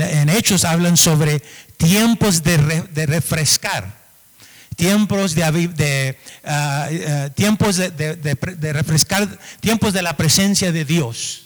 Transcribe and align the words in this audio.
en, 0.00 0.28
Hechos 0.28 0.64
hablan 0.64 0.96
sobre 0.96 1.42
tiempos 1.76 2.42
de, 2.42 2.56
refrescar, 3.06 3.96
tiempos 4.74 5.34
de, 5.34 6.16
ah, 6.44 6.88
ah, 7.08 7.28
tiempos 7.34 7.76
de, 7.76 8.72
refrescar, 8.72 9.38
tiempos 9.60 9.92
de 9.92 10.02
la 10.02 10.16
presencia 10.16 10.72
de 10.72 10.84
Dios. 10.84 11.42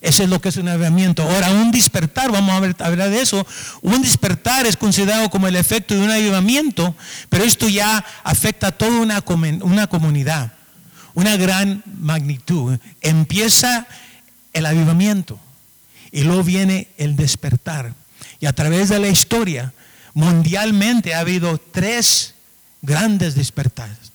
Eso 0.00 0.24
es 0.24 0.28
lo 0.28 0.40
que 0.40 0.48
es 0.48 0.56
un 0.56 0.68
avivamiento. 0.68 1.22
Ahora, 1.22 1.52
un 1.52 1.70
despertar, 1.70 2.32
vamos 2.32 2.52
a, 2.52 2.84
hablar 2.84 3.10
de 3.10 3.20
eso. 3.20 3.46
Un 3.82 4.02
despertar 4.02 4.66
es 4.66 4.76
considerado 4.76 5.30
como 5.30 5.46
el 5.46 5.54
efecto 5.54 5.94
de 5.94 6.00
un 6.00 6.10
avivamiento, 6.10 6.96
pero 7.28 7.44
esto 7.44 7.68
ya 7.68 8.04
afecta 8.24 8.68
a 8.68 8.72
toda 8.72 9.00
una, 9.00 9.22
una 9.62 9.86
comunidad, 9.86 10.52
una 11.14 11.36
gran 11.36 11.84
magnitud. 11.86 12.78
Empieza 13.00 13.86
el 14.52 14.66
avivamiento 14.66 15.38
y 16.12 16.22
luego 16.22 16.44
viene 16.44 16.88
el 16.98 17.16
despertar. 17.16 17.94
Y 18.38 18.46
a 18.46 18.52
través 18.52 18.90
de 18.90 18.98
la 18.98 19.08
historia, 19.08 19.72
mundialmente 20.14 21.14
ha 21.14 21.20
habido 21.20 21.58
tres 21.58 22.34
grandes 22.82 23.34
despertares. 23.34 24.12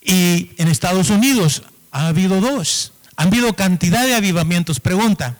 Y 0.00 0.52
en 0.58 0.68
Estados 0.68 1.10
Unidos 1.10 1.62
ha 1.90 2.06
habido 2.08 2.40
dos. 2.40 2.92
Han 3.16 3.28
habido 3.28 3.54
cantidad 3.54 4.06
de 4.06 4.14
avivamientos. 4.14 4.80
Pregunta, 4.80 5.36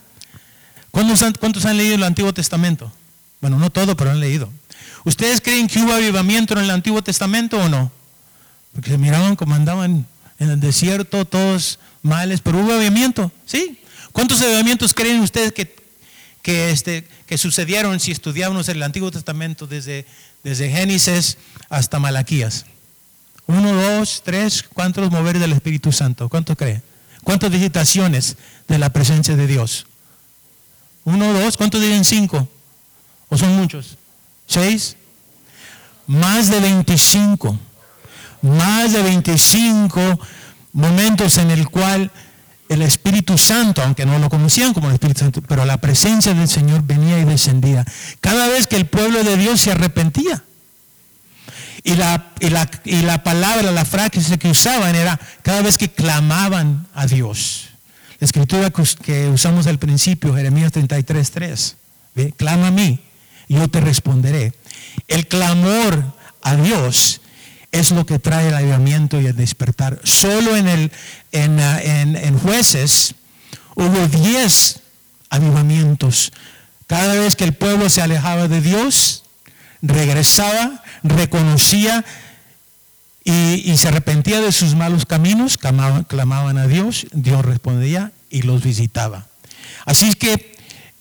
¿cuántos 0.90 1.22
han, 1.22 1.34
¿cuántos 1.34 1.64
han 1.66 1.76
leído 1.76 1.94
el 1.94 2.02
Antiguo 2.02 2.34
Testamento? 2.34 2.92
Bueno, 3.40 3.58
no 3.58 3.70
todo, 3.70 3.96
pero 3.96 4.10
han 4.10 4.20
leído. 4.20 4.50
¿Ustedes 5.04 5.40
creen 5.40 5.68
que 5.68 5.80
hubo 5.80 5.92
avivamiento 5.92 6.54
en 6.54 6.64
el 6.64 6.70
Antiguo 6.70 7.02
Testamento 7.02 7.58
o 7.58 7.68
no? 7.68 7.92
Porque 8.72 8.90
se 8.90 8.98
miraban 8.98 9.36
como 9.36 9.54
andaban 9.54 10.06
en 10.38 10.50
el 10.50 10.60
desierto, 10.60 11.26
todos 11.26 11.78
males, 12.02 12.40
pero 12.40 12.58
hubo 12.58 12.72
avivamiento, 12.72 13.30
¿sí? 13.44 13.78
¿Cuántos 14.14 14.40
avivamientos 14.42 14.94
creen 14.94 15.20
ustedes 15.22 15.52
que, 15.52 15.74
que, 16.40 16.70
este, 16.70 17.04
que 17.26 17.36
sucedieron 17.36 17.98
si 17.98 18.12
estudiamos 18.12 18.68
el 18.68 18.80
Antiguo 18.80 19.10
Testamento 19.10 19.66
desde, 19.66 20.06
desde 20.44 20.70
Génesis 20.70 21.36
hasta 21.68 21.98
Malaquías? 21.98 22.64
Uno, 23.48 23.72
dos, 23.74 24.22
tres, 24.24 24.62
¿cuántos 24.62 25.10
mover 25.10 25.40
del 25.40 25.50
Espíritu 25.50 25.90
Santo? 25.90 26.28
¿Cuántos 26.28 26.56
creen? 26.56 26.80
¿Cuántas 27.24 27.50
visitaciones 27.50 28.36
de 28.68 28.78
la 28.78 28.90
presencia 28.90 29.34
de 29.34 29.48
Dios? 29.48 29.84
Uno, 31.02 31.32
dos, 31.32 31.56
¿cuántos 31.56 31.80
dicen 31.80 32.04
cinco? 32.04 32.48
¿O 33.28 33.36
son 33.36 33.56
muchos? 33.56 33.98
¿Seis? 34.46 34.96
Más 36.06 36.50
de 36.50 36.60
25. 36.60 37.58
Más 38.42 38.92
de 38.92 39.02
25 39.02 40.20
momentos 40.72 41.36
en 41.36 41.50
el 41.50 41.68
cual 41.68 42.12
el 42.68 42.82
Espíritu 42.82 43.36
Santo, 43.38 43.82
aunque 43.82 44.06
no 44.06 44.18
lo 44.18 44.30
conocían 44.30 44.72
como 44.72 44.88
el 44.88 44.94
Espíritu 44.94 45.20
Santo, 45.20 45.42
pero 45.42 45.64
la 45.64 45.78
presencia 45.78 46.34
del 46.34 46.48
Señor 46.48 46.82
venía 46.82 47.18
y 47.18 47.24
descendía. 47.24 47.84
Cada 48.20 48.48
vez 48.48 48.66
que 48.66 48.76
el 48.76 48.86
pueblo 48.86 49.22
de 49.22 49.36
Dios 49.36 49.60
se 49.60 49.72
arrepentía. 49.72 50.42
Y 51.82 51.96
la, 51.96 52.32
y 52.40 53.02
la, 53.02 53.22
palabra, 53.22 53.70
la 53.70 53.84
frase 53.84 54.38
que 54.38 54.48
usaban 54.48 54.94
era 54.94 55.20
cada 55.42 55.60
vez 55.60 55.76
que 55.76 55.90
clamaban 55.90 56.86
a 56.94 57.06
Dios. 57.06 57.68
La 58.18 58.24
escritura 58.24 58.70
que 58.70 59.28
usamos 59.28 59.66
al 59.66 59.78
principio, 59.78 60.34
Jeremías 60.34 60.72
33, 60.72 61.30
3. 61.30 61.76
Clama 62.36 62.68
a 62.68 62.70
mí 62.70 63.00
y 63.48 63.56
yo 63.56 63.68
te 63.68 63.82
responderé. 63.82 64.54
El 65.08 65.26
clamor 65.26 66.14
a 66.42 66.56
Dios 66.56 67.20
es 67.74 67.90
lo 67.90 68.06
que 68.06 68.18
trae 68.18 68.48
el 68.48 68.54
avivamiento 68.54 69.20
y 69.20 69.26
el 69.26 69.36
despertar. 69.36 70.00
Solo 70.04 70.56
en, 70.56 70.68
el, 70.68 70.92
en, 71.32 71.58
en, 71.58 72.16
en 72.16 72.38
jueces 72.38 73.14
hubo 73.74 74.08
10 74.08 74.80
avivamientos. 75.30 76.32
Cada 76.86 77.14
vez 77.14 77.36
que 77.36 77.44
el 77.44 77.54
pueblo 77.54 77.90
se 77.90 78.02
alejaba 78.02 78.48
de 78.48 78.60
Dios, 78.60 79.24
regresaba, 79.82 80.82
reconocía 81.02 82.04
y, 83.24 83.76
se 83.76 83.88
arrepentía 83.88 84.40
de 84.40 84.52
sus 84.52 84.74
malos 84.74 85.06
caminos, 85.06 85.58
clamaban, 85.58 86.58
a 86.58 86.66
Dios, 86.66 87.06
Dios 87.12 87.44
respondía 87.44 88.12
y 88.30 88.42
los 88.42 88.62
visitaba. 88.62 89.26
Así 89.86 90.12
que, 90.14 90.53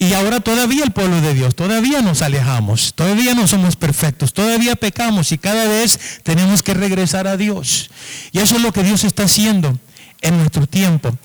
y 0.03 0.13
ahora 0.13 0.41
todavía 0.41 0.83
el 0.83 0.91
pueblo 0.91 1.21
de 1.21 1.33
Dios, 1.33 1.55
todavía 1.55 2.01
nos 2.01 2.21
alejamos, 2.21 2.93
todavía 2.93 3.33
no 3.33 3.47
somos 3.47 3.77
perfectos, 3.77 4.33
todavía 4.33 4.75
pecamos 4.75 5.31
y 5.31 5.37
cada 5.37 5.65
vez 5.65 6.21
tenemos 6.23 6.61
que 6.61 6.73
regresar 6.73 7.25
a 7.25 7.37
Dios. 7.37 7.89
Y 8.33 8.39
eso 8.39 8.57
es 8.57 8.61
lo 8.61 8.73
que 8.73 8.83
Dios 8.83 9.05
está 9.05 9.23
haciendo 9.23 9.79
en 10.21 10.37
nuestro 10.37 10.67
tiempo. 10.67 11.17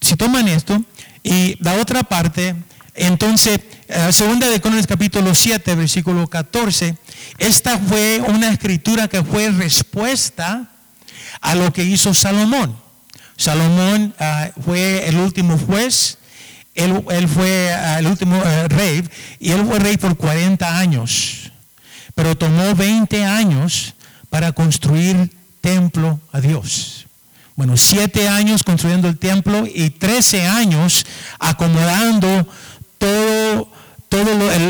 Si 0.00 0.16
toman 0.16 0.48
esto, 0.48 0.84
y 1.22 1.56
la 1.60 1.74
otra 1.74 2.02
parte, 2.02 2.56
entonces, 2.94 3.60
eh, 3.88 4.12
segunda 4.12 4.50
de 4.50 4.60
Corintios 4.60 4.88
capítulo 4.88 5.32
7, 5.34 5.74
versículo 5.76 6.26
14, 6.26 6.96
esta 7.38 7.78
fue 7.78 8.20
una 8.26 8.50
escritura 8.50 9.06
que 9.06 9.22
fue 9.22 9.50
respuesta 9.50 10.70
a 11.40 11.54
lo 11.54 11.72
que 11.72 11.84
hizo 11.84 12.12
Salomón. 12.14 12.76
Salomón 13.36 14.12
ah, 14.18 14.50
fue 14.64 15.08
el 15.08 15.16
último 15.18 15.56
juez, 15.56 16.18
él, 16.74 17.28
fue 17.28 17.72
ah, 17.72 17.98
el 17.98 18.06
último 18.06 18.36
eh, 18.36 18.68
rey 18.68 19.08
y 19.38 19.52
él 19.52 19.64
fue 19.64 19.78
rey 19.78 19.96
por 19.96 20.16
40 20.16 20.78
años, 20.78 21.52
pero 22.14 22.36
tomó 22.36 22.74
20 22.74 23.24
años 23.24 23.94
para 24.28 24.52
construir 24.52 25.30
templo 25.60 26.20
a 26.32 26.40
Dios. 26.40 27.06
Bueno, 27.56 27.76
7 27.76 28.28
años 28.28 28.64
construyendo 28.64 29.08
el 29.08 29.18
templo 29.18 29.64
y 29.72 29.90
13 29.90 30.46
años 30.46 31.06
acomodando 31.38 32.48
todo, 32.98 33.70
todo 34.08 34.26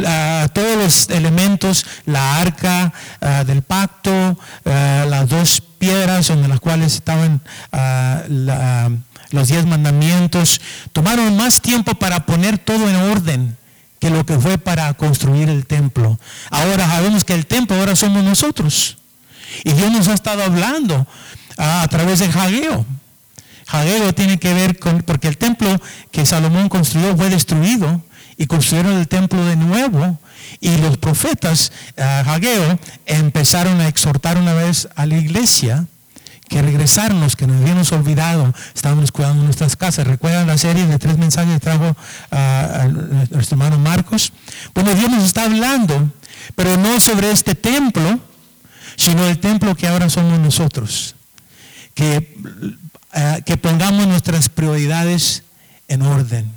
ah, 0.07 0.49
todos 0.53 0.77
los 0.77 1.09
elementos, 1.09 1.87
la 2.05 2.41
arca 2.41 2.93
ah, 3.23 3.45
del 3.45 3.63
pacto, 3.63 4.39
ah, 4.67 5.07
las 5.09 5.29
dos 5.31 5.63
piedras 5.79 6.29
en 6.29 6.47
las 6.47 6.61
cuales 6.61 6.95
estaban 6.95 7.41
los 9.34 9.49
diez 9.49 9.67
mandamientos, 9.67 10.61
tomaron 10.93 11.37
más 11.37 11.61
tiempo 11.61 11.95
para 11.95 12.25
poner 12.25 12.59
todo 12.59 12.89
en 12.89 12.97
orden 12.97 13.56
que 13.99 14.11
lo 14.11 14.25
que 14.27 14.39
fue 14.39 14.59
para 14.59 14.93
construir 14.95 15.49
el 15.49 15.67
templo. 15.67 16.19
Ahora 16.50 16.87
sabemos 16.87 17.25
que 17.25 17.34
el 17.34 17.47
templo 17.47 17.77
ahora 17.77 17.97
somos 17.97 18.23
nosotros. 18.23 18.99
Y 19.65 19.73
Dios 19.73 19.91
nos 19.93 20.09
ha 20.09 20.15
estado 20.15 20.43
hablando 20.43 21.06
a 21.56 21.87
través 21.89 22.19
de 22.19 22.31
Jageo. 22.31 22.84
Jageo 23.67 24.15
tiene 24.15 24.39
que 24.39 24.53
ver 24.53 24.78
con, 24.78 25.03
porque 25.03 25.28
el 25.28 25.39
templo 25.39 25.81
que 26.11 26.27
Salomón 26.27 26.69
construyó 26.69 27.17
fue 27.17 27.31
destruido 27.31 28.03
y 28.37 28.47
construyeron 28.47 28.99
el 28.99 29.09
templo 29.09 29.44
de 29.44 29.56
nuevo. 29.56 30.19
Y 30.61 30.77
los 30.78 30.99
profetas, 30.99 31.73
uh, 31.97 32.77
empezaron 33.06 33.81
a 33.81 33.89
exhortar 33.89 34.37
una 34.37 34.55
vez 34.55 34.89
a 34.97 35.06
la 35.06 35.17
iglesia 35.17 35.87
que 36.49 36.62
regresarnos, 36.62 37.37
que 37.37 37.47
nos 37.47 37.60
habíamos 37.60 37.93
olvidado, 37.93 38.53
estábamos 38.75 39.12
cuidando 39.12 39.44
nuestras 39.44 39.77
casas. 39.77 40.06
¿Recuerdan 40.06 40.47
la 40.47 40.59
serie 40.59 40.87
de 40.87 40.99
tres 40.99 41.19
mensajes 41.19 41.55
que 41.55 41.60
trajo 41.60 41.97
a 42.31 42.87
nuestro 42.88 43.56
hermano 43.56 43.78
Marcos? 43.78 44.32
Bueno, 44.75 44.94
Dios 44.94 45.10
nos 45.10 45.25
está 45.25 45.44
hablando, 45.44 46.12
pero 46.55 46.77
no 46.77 47.00
sobre 47.00 47.31
este 47.31 47.55
templo, 47.55 48.21
sino 48.97 49.27
el 49.27 49.38
templo 49.41 49.75
que 49.75 49.88
ahora 49.88 50.09
somos 50.10 50.38
nosotros. 50.38 51.16
Que, 51.94 52.37
ah, 53.12 53.38
que 53.47 53.56
pongamos 53.56 54.06
nuestras 54.06 54.49
prioridades 54.49 55.44
en 55.87 56.03
orden 56.03 56.53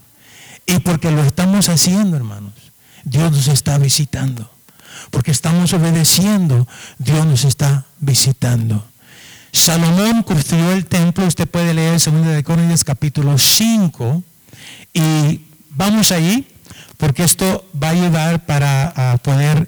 y 0.67 0.79
porque 0.79 1.09
lo 1.11 1.23
estamos 1.23 1.69
haciendo, 1.69 2.17
hermanos, 2.17 2.53
Dios 3.05 3.31
nos 3.31 3.47
está 3.47 3.77
visitando. 3.77 4.51
Porque 5.11 5.31
estamos 5.31 5.71
obedeciendo, 5.73 6.67
Dios 6.99 7.25
nos 7.25 7.45
está 7.45 7.85
visitando. 7.99 8.85
Salomón 9.51 10.23
construyó 10.23 10.71
el 10.73 10.85
templo, 10.85 11.25
usted 11.25 11.47
puede 11.47 11.73
leer 11.73 11.99
2 11.99 12.25
de 12.25 12.43
Corintios 12.43 12.83
capítulo 12.83 13.37
5 13.37 14.23
y 14.93 15.41
vamos 15.71 16.11
ahí 16.11 16.47
porque 16.97 17.23
esto 17.23 17.65
va 17.81 17.89
a 17.89 17.91
ayudar 17.91 18.45
para 18.45 19.19
poder 19.23 19.67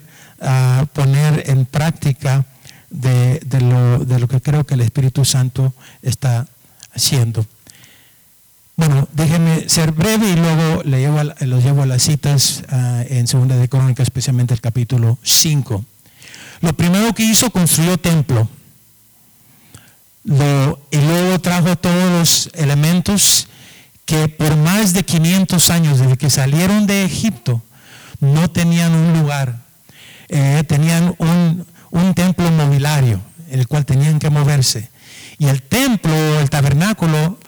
poner 0.92 1.44
en 1.46 1.66
práctica 1.66 2.44
de, 2.90 3.40
lo, 3.60 4.28
que 4.28 4.40
creo 4.40 4.64
que 4.64 4.74
el 4.74 4.80
Espíritu 4.80 5.24
Santo 5.24 5.72
está 6.02 6.46
haciendo. 6.92 7.46
Bueno, 8.76 9.06
déjenme 9.12 9.68
ser 9.68 9.92
breve 9.92 10.30
y 10.30 10.36
luego 10.36 10.82
le 10.84 11.00
llevo 11.00 11.22
los 11.40 11.62
llevo 11.62 11.82
a 11.82 11.86
las 11.86 12.02
citas 12.02 12.62
ah, 12.70 13.04
en 13.06 13.26
Segunda 13.26 13.56
de 13.56 13.68
Crónica, 13.68 14.02
especialmente 14.02 14.54
el 14.54 14.60
capítulo 14.62 15.18
5. 15.22 15.84
Lo 16.62 16.72
primero 16.72 17.12
que 17.12 17.22
hizo, 17.22 17.50
construyó 17.50 17.98
templo. 17.98 18.48
Y 20.24 20.96
luego 20.96 21.38
trajo 21.40 21.76
todos 21.76 22.10
los 22.12 22.50
elementos 22.54 23.48
que 24.04 24.28
por 24.28 24.56
más 24.56 24.92
de 24.92 25.04
500 25.04 25.70
años, 25.70 25.98
desde 26.00 26.16
que 26.16 26.30
salieron 26.30 26.86
de 26.86 27.04
Egipto, 27.04 27.62
no 28.20 28.50
tenían 28.50 28.92
un 28.92 29.18
lugar. 29.20 29.60
Eh, 30.28 30.64
tenían 30.66 31.14
un, 31.18 31.66
un 31.90 32.14
templo 32.14 32.50
mobiliario, 32.50 33.20
en 33.48 33.60
el 33.60 33.68
cual 33.68 33.86
tenían 33.86 34.18
que 34.18 34.30
moverse. 34.30 34.90
Y 35.38 35.46
el 35.46 35.62
templo, 35.62 36.12
el 36.40 36.50
tabernáculo, 36.50 37.38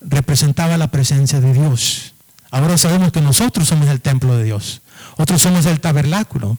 representaba 0.00 0.76
la 0.76 0.88
presencia 0.88 1.40
de 1.40 1.52
Dios. 1.52 2.14
Ahora 2.50 2.76
sabemos 2.78 3.12
que 3.12 3.20
nosotros 3.20 3.68
somos 3.68 3.88
el 3.88 4.00
templo 4.00 4.36
de 4.36 4.44
Dios. 4.44 4.82
Nosotros 5.18 5.42
somos 5.42 5.66
el 5.66 5.80
tabernáculo 5.80 6.58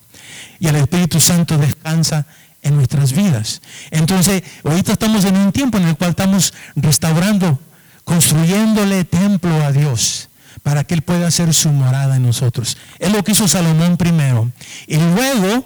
y 0.59 0.67
el 0.67 0.75
Espíritu 0.75 1.19
Santo 1.19 1.57
descansa 1.57 2.25
en 2.63 2.75
nuestras 2.75 3.13
vidas. 3.13 3.61
Entonces, 3.91 4.43
ahorita 4.63 4.93
estamos 4.93 5.25
en 5.25 5.37
un 5.37 5.51
tiempo 5.51 5.77
en 5.77 5.87
el 5.87 5.95
cual 5.95 6.11
estamos 6.11 6.53
restaurando, 6.75 7.59
construyéndole 8.03 9.03
templo 9.03 9.63
a 9.63 9.71
Dios 9.71 10.29
para 10.63 10.85
que 10.85 10.95
Él 10.95 11.01
pueda 11.01 11.27
hacer 11.27 11.53
su 11.53 11.69
morada 11.69 12.15
en 12.15 12.23
nosotros. 12.23 12.77
Es 12.99 13.11
lo 13.11 13.23
que 13.23 13.33
hizo 13.33 13.47
Salomón 13.47 13.97
primero. 13.97 14.51
Y 14.87 14.97
luego 14.97 15.65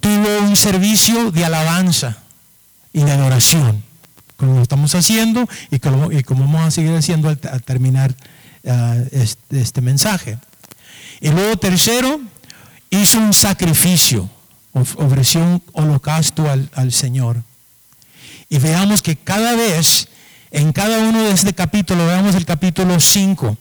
tuvo 0.00 0.40
un 0.40 0.56
servicio 0.56 1.30
de 1.30 1.44
alabanza 1.44 2.18
y 2.92 3.04
de 3.04 3.12
adoración, 3.12 3.82
como 4.36 4.56
lo 4.56 4.62
estamos 4.62 4.94
haciendo 4.94 5.48
y 5.70 5.78
como, 5.78 6.08
vamos 6.08 6.66
a 6.66 6.70
seguir 6.70 6.94
haciendo 6.94 7.28
al, 7.28 7.38
terminar 7.38 8.14
ah, 8.66 8.96
este, 9.12 9.60
este, 9.60 9.80
mensaje. 9.80 10.38
Y 11.20 11.30
luego 11.30 11.56
tercero, 11.56 12.20
hizo 12.90 13.18
un 13.18 13.32
sacrificio, 13.32 14.28
ofreció 14.80 15.40
un 15.40 15.62
holocausto 15.72 16.50
al, 16.50 16.68
al 16.74 16.92
Señor. 16.92 17.42
Y 18.48 18.58
veamos 18.58 19.02
que 19.02 19.16
cada 19.16 19.54
vez, 19.54 20.08
en 20.50 20.72
cada 20.72 20.98
uno 20.98 21.22
de 21.24 21.32
este 21.32 21.52
capítulo, 21.54 22.06
veamos 22.06 22.34
el 22.34 22.44
capítulo 22.44 23.00
5, 23.00 23.56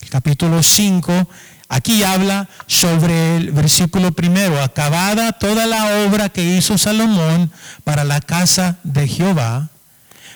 el 0.00 0.10
capítulo 0.10 0.62
5, 0.62 1.28
aquí 1.68 2.02
habla 2.02 2.48
sobre 2.66 3.36
el 3.36 3.52
versículo 3.52 4.12
primero, 4.12 4.62
acabada 4.62 5.32
toda 5.32 5.66
la 5.66 6.04
obra 6.06 6.28
que 6.28 6.56
hizo 6.56 6.78
Salomón 6.78 7.50
para 7.84 8.04
la 8.04 8.20
casa 8.20 8.78
de 8.84 9.08
Jehová, 9.08 9.70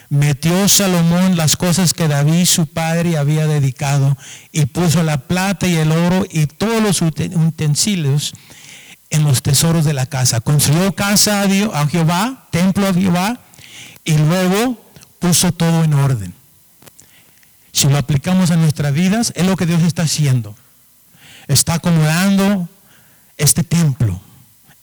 metió 0.09 0.67
Salomón 0.67 1.37
las 1.37 1.57
cosas 1.57 1.93
que 1.93 2.07
David 2.07 2.45
su 2.45 2.67
padre 2.67 3.17
había 3.17 3.47
dedicado 3.47 4.17
y 4.51 4.65
puso 4.65 5.01
la 5.03 5.17
plata 5.17 5.67
y 5.67 5.75
el 5.75 5.91
oro 5.91 6.25
y 6.29 6.45
todos 6.45 6.83
los 6.83 7.01
utensilios 7.01 8.33
en 9.13 9.23
los 9.23 9.43
tesoros 9.43 9.85
de 9.85 9.93
la 9.93 10.07
casa. 10.07 10.41
Construyó 10.41 10.93
casa 10.93 11.43
a 11.43 11.87
Jehová, 11.87 12.47
templo 12.49 12.87
a 12.87 12.93
Jehová 12.93 13.39
y 14.03 14.17
luego 14.17 14.83
puso 15.19 15.51
todo 15.51 15.83
en 15.83 15.93
orden. 15.93 16.33
Si 17.71 17.87
lo 17.87 17.97
aplicamos 17.97 18.49
a 18.49 18.55
nuestras 18.55 18.91
vidas, 18.91 19.31
es 19.35 19.45
lo 19.45 19.55
que 19.55 19.67
Dios 19.67 19.83
está 19.83 20.01
haciendo. 20.01 20.55
Está 21.47 21.75
acomodando 21.75 22.67
este 23.37 23.63
templo, 23.63 24.19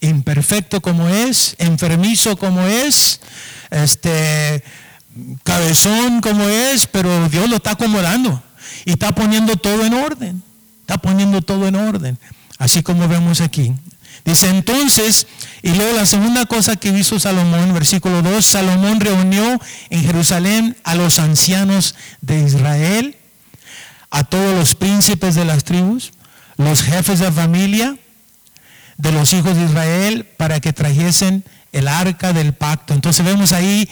imperfecto 0.01 0.81
como 0.81 1.09
es, 1.09 1.57
enfermizo 1.59 2.37
como 2.37 2.61
es, 2.63 3.21
este 3.71 4.63
cabezón 5.43 6.21
como 6.21 6.45
es, 6.49 6.87
pero 6.87 7.29
Dios 7.29 7.51
lo 7.51 7.57
está 7.57 7.73
acomodando 7.73 8.41
y 8.85 8.93
está 8.93 9.13
poniendo 9.13 9.57
todo 9.57 9.85
en 9.85 9.95
orden. 9.95 10.43
Está 10.83 10.99
poniendo 10.99 11.43
todo 11.43 11.67
en 11.67 11.75
orden, 11.75 12.19
así 12.59 12.85
como 12.85 13.09
vemos 13.09 13.41
aquí. 13.41 13.75
Dice 14.25 14.49
entonces, 14.49 15.27
y 15.63 15.75
luego 15.75 15.97
la 15.97 16.07
segunda 16.07 16.47
cosa 16.47 16.77
que 16.77 16.89
hizo 16.89 17.19
Salomón, 17.19 17.73
versículo 17.73 18.23
2, 18.23 18.45
Salomón 18.45 19.01
reunió 19.01 19.61
en 19.91 20.05
Jerusalén 20.05 20.77
a 20.85 20.95
los 20.95 21.19
ancianos 21.19 21.95
de 22.21 22.41
Israel, 22.41 23.17
a 24.11 24.25
todos 24.25 24.55
los 24.55 24.75
príncipes 24.75 25.35
de 25.35 25.45
las 25.45 25.65
tribus, 25.65 26.13
los 26.57 26.83
jefes 26.83 27.19
de 27.21 27.33
familia 27.33 27.97
de 28.99 29.13
los 29.13 29.33
hijos 29.33 29.57
de 29.57 29.65
Israel, 29.65 30.27
para 30.37 30.61
que 30.61 30.75
trajesen 30.75 31.43
el 31.73 31.89
arca 31.89 32.35
del 32.35 32.53
pacto. 32.53 32.93
Entonces 32.93 33.25
vemos 33.25 33.53
ahí 33.53 33.89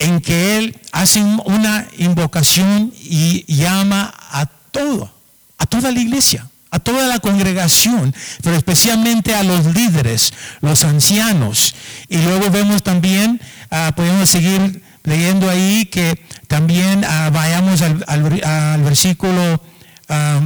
en 0.00 0.20
que 0.20 0.58
él 0.58 0.80
hace 0.90 1.22
una 1.22 1.86
invocación 1.96 2.92
y 2.96 3.44
llama 3.52 4.12
a 4.30 4.46
todo, 4.46 5.12
a 5.58 5.66
toda 5.66 5.92
la 5.92 6.00
iglesia 6.00 6.48
a 6.70 6.78
toda 6.78 7.06
la 7.06 7.18
congregación, 7.18 8.14
pero 8.42 8.56
especialmente 8.56 9.34
a 9.34 9.42
los 9.42 9.66
líderes, 9.66 10.32
los 10.60 10.84
ancianos. 10.84 11.74
Y 12.08 12.18
luego 12.18 12.50
vemos 12.50 12.82
también, 12.82 13.40
ah, 13.70 13.92
podemos 13.96 14.28
seguir 14.28 14.82
leyendo 15.04 15.48
ahí 15.48 15.86
que 15.86 16.22
también 16.46 17.04
ah, 17.04 17.30
vayamos 17.32 17.80
al, 17.82 18.82
versículo, 18.82 19.62
ah, 20.08 20.40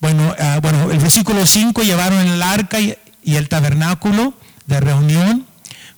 bueno, 0.00 0.34
bueno, 0.62 0.90
el 0.90 0.98
versículo 0.98 1.46
5 1.46 1.82
llevaron 1.82 2.26
el 2.26 2.42
arca 2.42 2.80
y, 2.80 2.96
y 3.22 3.36
el 3.36 3.48
tabernáculo 3.48 4.34
de 4.66 4.80
reunión. 4.80 5.46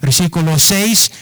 Versículo 0.01 0.59
6, 0.59 1.13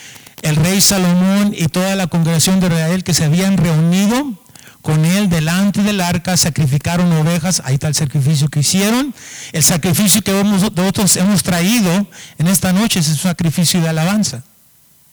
el 0.41 0.57
rey 0.57 0.81
Salomón 0.81 1.53
y 1.55 1.67
toda 1.69 1.97
la 1.97 2.07
congregación 2.07 2.61
de 2.61 2.69
Israel 2.69 3.05
que 3.05 3.13
se 3.13 3.25
habían 3.25 3.59
reunido 3.59 4.40
con 4.83 5.05
él 5.05 5.29
delante 5.29 5.83
del 5.83 6.01
arca, 6.01 6.37
sacrificaron 6.37 7.13
ovejas, 7.13 7.63
ahí 7.65 7.75
está 7.75 7.89
el 7.89 7.95
sacrificio 7.95 8.49
que 8.49 8.61
hicieron. 8.61 9.15
El 9.53 9.63
sacrificio 9.63 10.23
que 10.23 10.33
nosotros 10.43 11.17
hemos 11.17 11.43
traído 11.43 12.07
en 12.39 12.47
esta 12.47 12.73
noche 12.73 13.01
es 13.01 13.09
un 13.09 13.17
sacrificio 13.17 13.81
de 13.81 13.89
alabanza. 13.89 14.43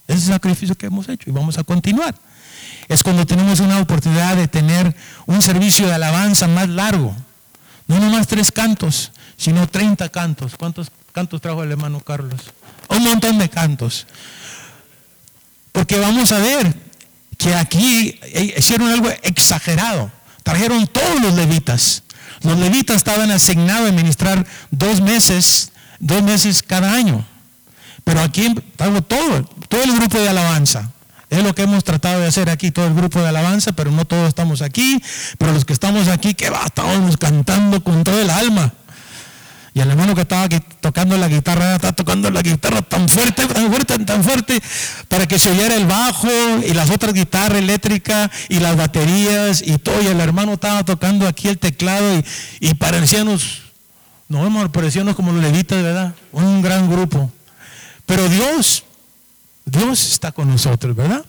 Es 0.07 0.15
el 0.15 0.33
sacrificio 0.33 0.75
que 0.75 0.85
hemos 0.85 1.09
hecho 1.09 1.29
y 1.29 1.33
vamos 1.33 1.57
a 1.57 1.63
continuar. 1.63 2.15
Es 2.87 3.03
cuando 3.03 3.25
tenemos 3.25 3.59
una 3.59 3.79
oportunidad 3.79 4.37
de 4.37 4.47
tener 4.47 4.95
un 5.25 5.41
servicio 5.41 5.85
de 5.87 5.93
alabanza 5.93 6.47
más 6.47 6.69
largo. 6.69 7.13
No 7.87 7.99
nomás 7.99 8.27
tres 8.27 8.51
cantos, 8.51 9.11
sino 9.35 9.67
30 9.67 10.07
cantos. 10.09 10.55
¿Cuántos 10.57 10.91
cantos 11.11 11.41
trajo 11.41 11.63
el 11.63 11.71
hermano 11.71 11.99
Carlos? 11.99 12.41
Un 12.89 13.03
montón 13.03 13.37
de 13.37 13.49
cantos. 13.49 14.07
Porque 15.73 15.99
vamos 15.99 16.31
a 16.31 16.39
ver, 16.39 16.73
que 17.37 17.55
aquí 17.55 18.19
eh, 18.23 18.55
hicieron 18.57 18.91
algo 18.91 19.09
exagerado. 19.23 20.11
Trajeron 20.43 20.87
todos 20.87 21.21
los 21.21 21.33
levitas. 21.33 22.03
Los 22.41 22.57
levitas 22.57 22.97
estaban 22.97 23.31
asignados 23.31 23.85
a 23.85 23.89
administrar 23.89 24.45
dos 24.71 25.01
meses, 25.01 25.71
dos 25.99 26.23
meses 26.23 26.63
cada 26.63 26.93
año. 26.93 27.25
Pero 28.03 28.21
aquí 28.21 28.53
trajo 28.75 29.01
todo, 29.01 29.43
todo 29.67 29.83
el 29.83 29.93
grupo 29.93 30.17
de 30.19 30.29
alabanza. 30.29 30.91
Es 31.29 31.43
lo 31.43 31.53
que 31.53 31.63
hemos 31.63 31.83
tratado 31.83 32.21
de 32.21 32.27
hacer 32.27 32.49
aquí, 32.49 32.71
todo 32.71 32.87
el 32.87 32.93
grupo 32.93 33.19
de 33.19 33.27
alabanza, 33.27 33.73
pero 33.73 33.91
no 33.91 34.05
todos 34.05 34.29
estamos 34.29 34.61
aquí. 34.61 35.01
Pero 35.37 35.51
los 35.51 35.65
que 35.65 35.73
estamos 35.73 36.07
aquí, 36.07 36.33
que 36.33 36.49
va, 36.49 36.63
estamos 36.65 37.17
cantando 37.17 37.83
con 37.83 38.03
todo 38.03 38.21
el 38.21 38.29
alma. 38.29 38.73
Y 39.77 39.79
el 39.79 39.91
hermano 39.91 40.15
que 40.15 40.21
estaba 40.21 40.49
tocando 40.81 41.15
la 41.19 41.27
guitarra, 41.27 41.75
estaba 41.75 41.93
tocando 41.93 42.31
la 42.31 42.41
guitarra 42.41 42.81
tan 42.81 43.07
fuerte, 43.07 43.45
tan 43.45 43.69
fuerte, 43.69 43.99
tan 43.99 44.23
fuerte, 44.23 44.59
para 45.07 45.27
que 45.27 45.37
se 45.37 45.51
oyera 45.51 45.75
el 45.75 45.85
bajo 45.85 46.27
y 46.67 46.73
las 46.73 46.89
otras 46.89 47.13
guitarras 47.13 47.59
eléctricas 47.59 48.31
y 48.49 48.59
las 48.59 48.75
baterías 48.75 49.61
y 49.63 49.77
todo. 49.77 50.01
Y 50.01 50.07
el 50.07 50.19
hermano 50.19 50.53
estaba 50.53 50.83
tocando 50.83 51.27
aquí 51.27 51.47
el 51.47 51.59
teclado 51.59 52.17
y, 52.17 52.25
y 52.59 52.73
parecíamos, 52.73 53.65
no, 54.27 54.71
parecíamos 54.71 55.15
como 55.15 55.31
los 55.31 55.43
levitas, 55.43 55.83
¿verdad? 55.83 56.15
Un 56.31 56.63
gran 56.63 56.89
grupo. 56.89 57.31
Pero 58.07 58.27
Dios, 58.29 58.83
Dios 59.63 60.11
está 60.11 60.31
con 60.31 60.49
nosotros, 60.49 60.95
¿verdad? 60.95 61.23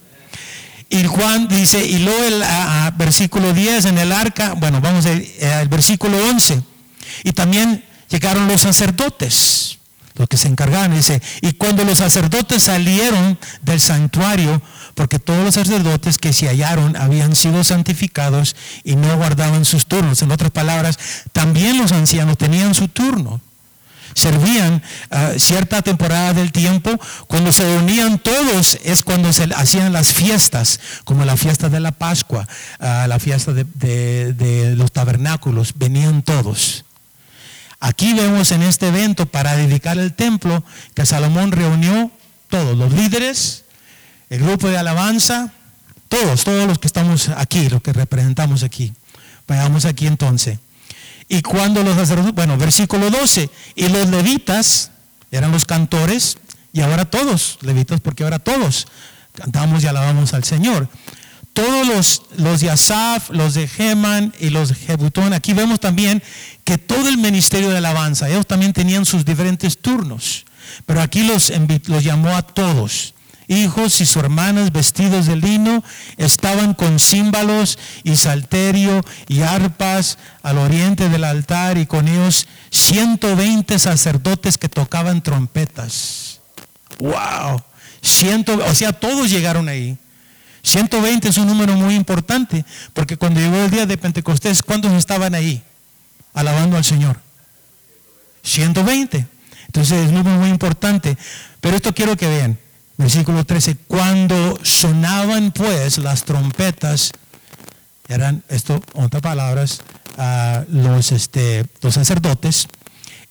Y 0.89 1.03
Juan 1.03 1.47
dice, 1.49 1.85
y 1.85 1.99
luego 1.99 2.23
el 2.25 2.43
versículo 2.97 3.53
10 3.53 3.85
en 3.85 3.99
el 3.99 4.11
arca, 4.11 4.53
bueno, 4.53 4.81
vamos 4.81 5.05
al 5.05 5.21
eh, 5.21 5.67
versículo 5.69 6.17
11. 6.17 6.63
Y 7.23 7.33
también 7.33 7.83
llegaron 8.09 8.47
los 8.47 8.61
sacerdotes, 8.61 9.79
los 10.15 10.27
que 10.27 10.37
se 10.37 10.47
encargaban, 10.47 10.93
dice, 10.93 11.21
y 11.41 11.53
cuando 11.53 11.83
los 11.83 11.99
sacerdotes 11.99 12.63
salieron 12.63 13.37
del 13.61 13.79
santuario, 13.79 14.61
porque 14.95 15.19
todos 15.19 15.45
los 15.45 15.55
sacerdotes 15.55 16.17
que 16.17 16.33
se 16.33 16.47
hallaron 16.47 16.97
habían 16.97 17.35
sido 17.35 17.63
santificados 17.63 18.55
y 18.83 18.97
no 18.97 19.15
guardaban 19.15 19.63
sus 19.63 19.85
turnos. 19.85 20.21
En 20.21 20.31
otras 20.31 20.51
palabras, 20.51 20.99
también 21.31 21.77
los 21.77 21.93
ancianos 21.93 22.37
tenían 22.37 22.75
su 22.75 22.89
turno. 22.89 23.39
Servían 24.15 24.83
ah, 25.11 25.33
cierta 25.37 25.81
temporada 25.83 26.33
del 26.33 26.51
tiempo. 26.51 26.99
Cuando 27.27 27.53
se 27.53 27.63
reunían 27.63 28.19
todos 28.19 28.77
es 28.83 29.03
cuando 29.03 29.31
se 29.31 29.43
hacían 29.55 29.93
las 29.93 30.11
fiestas, 30.11 30.81
como 31.05 31.23
la 31.23 31.37
fiesta 31.37 31.69
de 31.69 31.79
la 31.79 31.93
Pascua, 31.93 32.45
ah, 32.79 33.05
la 33.07 33.19
fiesta 33.19 33.53
de 33.53 34.73
los 34.75 34.91
tabernáculos. 34.91 35.73
Venían 35.77 36.23
todos. 36.23 36.83
Aquí 37.79 38.13
vemos 38.13 38.51
en 38.51 38.61
este 38.61 38.87
evento 38.89 39.25
para 39.25 39.55
dedicar 39.55 39.97
el 39.97 40.13
templo 40.13 40.63
que 40.93 41.05
Salomón 41.05 41.51
reunió 41.51 42.11
todos 42.49 42.77
los 42.77 42.91
líderes, 42.91 43.65
el 44.29 44.41
grupo 44.41 44.67
de 44.67 44.77
alabanza, 44.77 45.53
todos, 46.09 46.43
todos 46.43 46.67
los 46.67 46.79
que 46.79 46.87
estamos 46.87 47.29
aquí, 47.29 47.69
los 47.69 47.81
que 47.81 47.93
representamos 47.93 48.63
aquí. 48.63 48.93
Vayamos 49.47 49.85
aquí 49.85 50.07
entonces. 50.07 50.59
Y 51.29 51.41
cuando 51.41 51.83
los 51.83 51.95
sacerdotes, 51.95 52.33
bueno, 52.33 52.57
versículo 52.57 53.09
12, 53.09 53.49
y 53.75 53.87
los 53.89 54.09
levitas 54.09 54.91
eran 55.31 55.51
los 55.51 55.65
cantores, 55.65 56.37
y 56.73 56.81
ahora 56.81 57.05
todos, 57.05 57.59
levitas, 57.61 58.01
porque 58.01 58.23
ahora 58.23 58.39
todos 58.39 58.87
cantamos 59.33 59.83
y 59.83 59.87
alabamos 59.87 60.33
al 60.33 60.43
Señor 60.43 60.89
todos 61.59 62.21
los, 62.37 62.61
de 62.61 62.69
Asaf, 62.69 63.31
los 63.31 63.53
de 63.53 63.67
Geman 63.67 64.33
y 64.39 64.49
los 64.49 64.69
de 64.69 64.75
Jebutón, 64.75 65.33
aquí 65.33 65.53
vemos 65.53 65.81
también 65.81 66.23
que 66.63 66.77
todo 66.77 67.09
el 67.09 67.17
ministerio 67.17 67.69
de 67.69 67.79
alabanza, 67.79 68.29
ellos 68.29 68.47
también 68.47 68.71
tenían 68.71 69.05
sus 69.05 69.25
diferentes 69.25 69.77
turnos, 69.77 70.45
pero 70.85 71.01
aquí 71.01 71.23
los, 71.23 71.51
los 71.87 72.03
llamó 72.03 72.29
a 72.29 72.43
todos 72.43 73.13
hijos 73.49 73.99
y 73.99 74.05
sus 74.05 74.15
hermanas 74.17 74.71
vestidos 74.71 75.25
de 75.25 75.35
lino 75.35 75.83
estaban 76.17 76.75
con 76.75 76.99
címbalos 76.99 77.79
y 78.03 78.15
salterio 78.15 79.03
y 79.27 79.41
arpas 79.41 80.19
al 80.43 80.59
oriente 80.59 81.09
del 81.09 81.23
altar 81.23 81.79
y 81.79 81.87
con 81.87 82.07
ellos 82.07 82.47
120 82.69 83.79
sacerdotes 83.79 84.59
que 84.59 84.69
tocaban 84.69 85.23
trompetas. 85.23 86.41
¡Wow! 86.99 87.63
Ciento, 88.03 88.59
o 88.63 88.75
sea, 88.75 88.93
todos 88.93 89.31
llegaron 89.31 89.67
ahí. 89.67 89.97
120 90.63 91.27
es 91.27 91.37
un 91.37 91.47
número 91.47 91.73
muy 91.75 91.95
importante, 91.95 92.65
porque 92.93 93.17
cuando 93.17 93.39
llegó 93.39 93.57
el 93.57 93.71
día 93.71 93.85
de 93.85 93.97
Pentecostés, 93.97 94.61
¿cuántos 94.61 94.93
estaban 94.93 95.35
ahí 95.35 95.63
alabando 96.33 96.77
al 96.77 96.83
Señor? 96.83 97.19
120. 98.43 99.27
Entonces 99.67 100.05
es 100.05 100.09
un 100.09 100.15
número 100.15 100.37
muy 100.37 100.49
importante. 100.49 101.17
Pero 101.61 101.75
esto 101.75 101.93
quiero 101.93 102.17
que 102.17 102.27
vean. 102.27 102.57
Versículo 102.97 103.45
13. 103.45 103.77
Cuando 103.87 104.59
sonaban 104.63 105.51
pues 105.51 105.97
las 105.97 106.23
trompetas, 106.23 107.11
eran, 108.07 108.43
esto, 108.49 108.81
otras 108.93 109.21
palabras, 109.21 109.81
los, 110.69 111.11
este, 111.11 111.65
los 111.81 111.93
sacerdotes, 111.93 112.67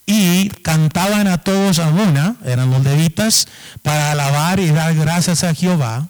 y 0.06 0.48
cantaban 0.62 1.26
a 1.26 1.38
todos 1.38 1.80
a 1.80 1.88
una, 1.88 2.36
eran 2.44 2.70
los 2.70 2.82
levitas, 2.82 3.46
para 3.82 4.12
alabar 4.12 4.58
y 4.58 4.70
dar 4.70 4.94
gracias 4.94 5.44
a 5.44 5.54
Jehová. 5.54 6.08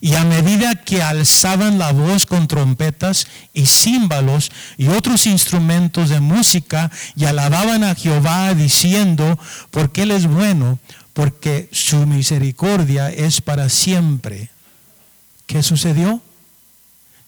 Y 0.00 0.14
a 0.14 0.24
medida 0.24 0.76
que 0.76 1.02
alzaban 1.02 1.78
la 1.78 1.92
voz 1.92 2.24
con 2.24 2.46
trompetas 2.46 3.26
y 3.52 3.66
címbalos 3.66 4.52
y 4.76 4.88
otros 4.88 5.26
instrumentos 5.26 6.08
de 6.08 6.20
música 6.20 6.90
y 7.16 7.24
alababan 7.24 7.82
a 7.82 7.94
Jehová 7.94 8.54
diciendo, 8.54 9.38
porque 9.70 10.02
Él 10.02 10.12
es 10.12 10.26
bueno, 10.26 10.78
porque 11.14 11.68
su 11.72 12.06
misericordia 12.06 13.10
es 13.10 13.40
para 13.40 13.68
siempre. 13.68 14.50
¿Qué 15.46 15.62
sucedió? 15.62 16.22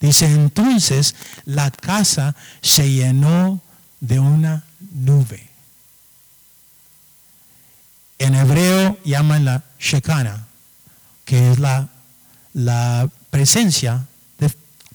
Dice, 0.01 0.27
entonces 0.27 1.15
la 1.45 1.71
casa 1.71 2.37
se 2.63 2.91
llenó 2.91 3.61
de 4.01 4.21
una 4.21 4.65
nube. 4.95 5.49
En 8.19 8.35
hebreo 8.35 8.99
llaman 9.05 9.45
la 9.45 9.65
Shekana, 9.79 10.47
que 11.25 11.51
es 11.51 11.59
la 11.59 11.89
la 12.53 13.09
presencia 13.31 14.07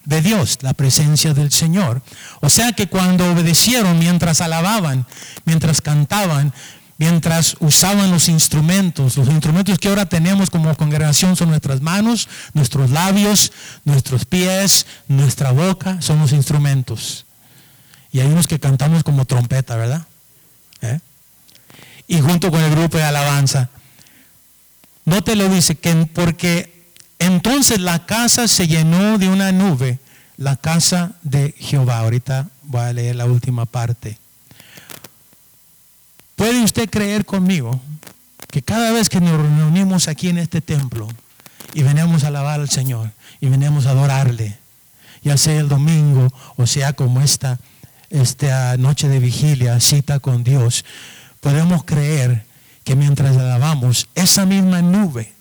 de, 0.06 0.22
Dios, 0.22 0.60
la 0.62 0.74
presencia 0.74 1.34
del 1.34 1.52
Señor. 1.52 2.02
O 2.42 2.50
sea 2.50 2.74
que 2.74 2.88
cuando 2.88 3.32
obedecieron, 3.32 3.98
mientras 3.98 4.40
alababan, 4.40 5.06
mientras 5.46 5.82
cantaban, 5.82 6.54
mientras 6.98 7.58
usaban 7.60 8.12
los 8.12 8.30
instrumentos, 8.30 9.18
los 9.18 9.28
instrumentos 9.30 9.80
que 9.80 9.88
ahora 9.88 10.06
tenemos 10.06 10.50
como 10.50 10.76
congregación 10.76 11.36
son 11.36 11.50
nuestras 11.50 11.82
manos, 11.82 12.30
nuestros 12.54 12.92
labios, 12.92 13.52
nuestros 13.84 14.26
pies, 14.26 14.86
nuestra 15.08 15.52
boca, 15.52 16.02
son 16.02 16.20
los 16.20 16.34
instrumentos. 16.34 17.26
Y 18.12 18.20
hay 18.20 18.28
unos 18.28 18.48
que 18.48 18.60
cantamos 18.60 19.04
como 19.04 19.26
trompeta, 19.26 19.76
¿verdad? 19.76 20.06
¿Eh? 20.82 21.00
Y 22.08 22.22
junto 22.22 22.52
con 22.52 22.62
el 22.62 22.72
grupo 22.72 22.98
de 22.98 23.04
alabanza. 23.04 23.70
No 25.04 25.24
te 25.24 25.36
lo 25.36 25.50
dice 25.50 25.76
que 25.76 25.94
porque 26.14 26.75
entonces 27.20 27.80
la 27.80 28.06
casa 28.06 28.48
se 28.48 28.68
llenó 28.68 29.18
de 29.18 29.30
una 29.30 29.52
nube, 29.52 30.00
la 30.38 30.56
casa 30.56 31.14
de 31.24 31.54
Jehová. 31.58 32.00
Ahorita 32.00 32.50
voy 32.64 32.82
a 32.82 32.94
leer 32.94 33.16
la 33.16 33.26
última 33.26 33.66
parte. 33.66 34.18
¿Puede 36.36 36.64
usted 36.64 36.90
creer 36.90 37.26
conmigo 37.26 37.82
que 38.52 38.62
cada 38.62 38.92
vez 38.92 39.10
que 39.10 39.22
nos 39.22 39.38
reunimos 39.38 40.08
aquí 40.08 40.30
en 40.30 40.38
este 40.38 40.62
templo 40.62 41.08
y 41.74 41.84
venimos 41.84 42.24
a 42.24 42.28
alabar 42.28 42.60
al 42.60 42.70
Señor 42.70 43.12
y 43.40 43.48
venimos 43.48 43.86
a 43.86 43.92
adorarle, 43.92 44.58
ya 45.24 45.38
sea 45.38 45.60
el 45.60 45.70
domingo 45.70 46.28
o 46.58 46.68
sea 46.68 46.94
como 46.94 47.22
esta, 47.22 47.60
noche 48.78 49.08
de 49.08 49.20
vigilia, 49.20 49.80
cita 49.80 50.20
con 50.20 50.44
Dios, 50.44 50.86
podemos 51.42 51.84
creer 51.84 52.46
que 52.84 52.96
mientras 52.96 53.36
alabamos, 53.36 54.08
esa 54.16 54.46
misma 54.46 54.82
nube 54.82 55.35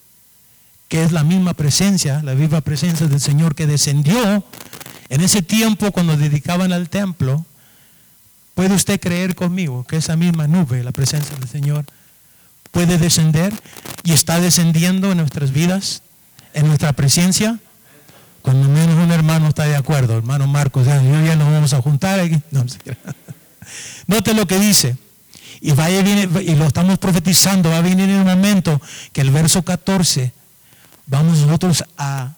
que 0.95 1.03
es 1.03 1.11
la 1.11 1.25
misma 1.25 1.55
presencia, 1.55 2.23
la 2.23 2.35
viva 2.35 2.61
presencia 2.61 3.09
del 3.09 3.21
Señor 3.21 3.57
que 3.57 3.67
descendió 3.67 4.45
en 5.09 5.21
ese 5.23 5.43
tiempo 5.43 5.91
cuando 5.91 6.17
dedicaban 6.17 6.73
al 6.73 6.89
templo. 6.89 7.45
¿Puede 8.55 8.77
usted 8.77 9.01
creer 9.01 9.35
conmigo 9.35 9.83
que 9.83 9.97
esa 9.97 10.15
misma 10.15 10.47
nube, 10.47 10.85
la 10.85 10.93
presencia 10.93 11.35
del 11.35 11.49
Señor, 11.49 11.85
puede 12.71 12.97
descender 12.97 13.53
y 14.05 14.13
está 14.13 14.39
descendiendo 14.39 15.11
en 15.11 15.19
nuestras 15.19 15.51
vidas, 15.51 16.03
en 16.53 16.69
nuestra 16.69 16.93
presencia? 16.93 17.59
Cuando 18.43 18.69
menos 18.69 18.95
un 18.95 19.11
hermano 19.11 19.49
está 19.49 19.65
de 19.65 19.75
acuerdo, 19.75 20.17
hermano 20.17 20.47
Marcos, 20.47 20.87
ya, 20.87 21.03
ya 21.03 21.35
nos 21.35 21.51
vamos 21.51 21.73
a 21.73 21.83
juntar 21.83 22.21
aquí. 22.21 22.41
No, 22.53 22.65
Note 24.07 24.33
lo 24.33 24.47
que 24.47 24.61
dice. 24.61 24.97
Y, 25.61 25.75
lo 25.75 26.67
estamos 26.69 27.01
profetizando, 27.01 27.71
va 27.71 27.79
a 27.79 27.83
venir 27.83 28.09
en 28.11 28.21
un 28.21 28.27
momento 28.27 28.81
que 29.13 29.23
el 29.23 29.33
verso 29.33 29.65
14 29.65 30.44
vamos 31.07 31.39
nosotros 31.39 31.85
a 31.97 32.35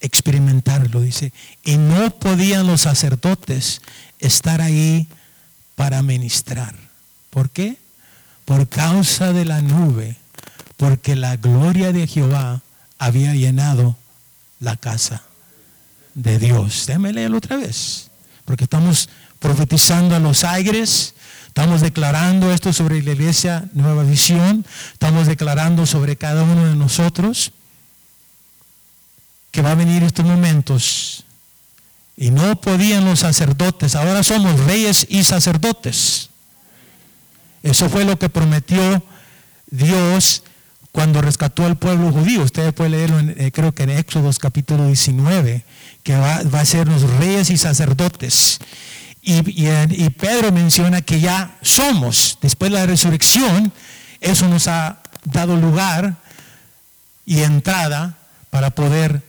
experimentarlo, 0.00 1.00
dice. 1.00 1.32
Y 1.64 1.76
no 1.76 2.10
podían 2.18 2.66
los 2.66 2.82
sacerdotes 2.82 3.80
estar 4.18 4.60
ahí 4.60 5.08
para 5.76 6.02
ministrar. 6.02 6.74
¿Por 7.30 7.50
qué? 7.50 7.78
Por 8.44 8.68
causa 8.68 9.32
de 9.32 9.44
la 9.44 9.62
nube, 9.62 10.16
porque 10.76 11.16
la 11.16 11.36
gloria 11.36 11.92
de 11.92 12.06
Jehová 12.06 12.62
había 12.98 13.34
llenado 13.34 13.96
la 14.60 14.76
casa 14.76 15.22
de 16.14 16.38
Dios. 16.38 16.84
Déjame 16.86 17.12
leerlo 17.12 17.38
otra 17.38 17.56
vez, 17.56 18.10
porque 18.44 18.64
estamos 18.64 19.08
profetizando 19.38 20.14
a 20.14 20.20
los 20.20 20.44
aires, 20.44 21.14
estamos 21.46 21.80
declarando 21.80 22.52
esto 22.52 22.72
sobre 22.72 23.02
la 23.02 23.12
iglesia 23.12 23.64
Nueva 23.72 24.02
Visión, 24.02 24.64
estamos 24.92 25.26
declarando 25.26 25.86
sobre 25.86 26.16
cada 26.16 26.42
uno 26.42 26.66
de 26.66 26.74
nosotros 26.74 27.52
que 29.52 29.62
va 29.62 29.72
a 29.72 29.76
venir 29.76 30.02
estos 30.02 30.24
momentos 30.24 31.24
y 32.16 32.30
no 32.30 32.60
podían 32.60 33.04
los 33.04 33.20
sacerdotes, 33.20 33.94
ahora 33.94 34.22
somos 34.22 34.58
reyes 34.60 35.06
y 35.08 35.22
sacerdotes. 35.24 36.30
Eso 37.62 37.88
fue 37.88 38.04
lo 38.04 38.18
que 38.18 38.28
prometió 38.28 39.02
Dios 39.70 40.42
cuando 40.90 41.22
rescató 41.22 41.64
al 41.64 41.76
pueblo 41.76 42.10
judío. 42.10 42.42
Ustedes 42.42 42.72
pueden 42.72 42.92
leerlo, 42.92 43.20
eh, 43.20 43.52
creo 43.52 43.72
que 43.72 43.84
en 43.84 43.90
Éxodo 43.90 44.30
capítulo 44.40 44.86
19, 44.86 45.64
que 46.02 46.16
va, 46.16 46.36
a 46.36 46.64
ser 46.64 46.88
los 46.88 47.02
reyes 47.18 47.50
y 47.50 47.58
sacerdotes. 47.58 48.58
Y, 49.22 49.42
y, 49.46 50.10
Pedro 50.10 50.50
menciona 50.50 51.00
que 51.02 51.20
ya 51.20 51.56
somos, 51.62 52.38
después 52.42 52.72
de 52.72 52.78
la 52.78 52.86
resurrección, 52.86 53.72
eso 54.20 54.48
nos 54.48 54.66
ha 54.66 55.00
dado 55.24 55.56
lugar 55.56 56.16
y 57.24 57.42
entrada 57.42 58.18
para 58.50 58.70
poder 58.70 59.22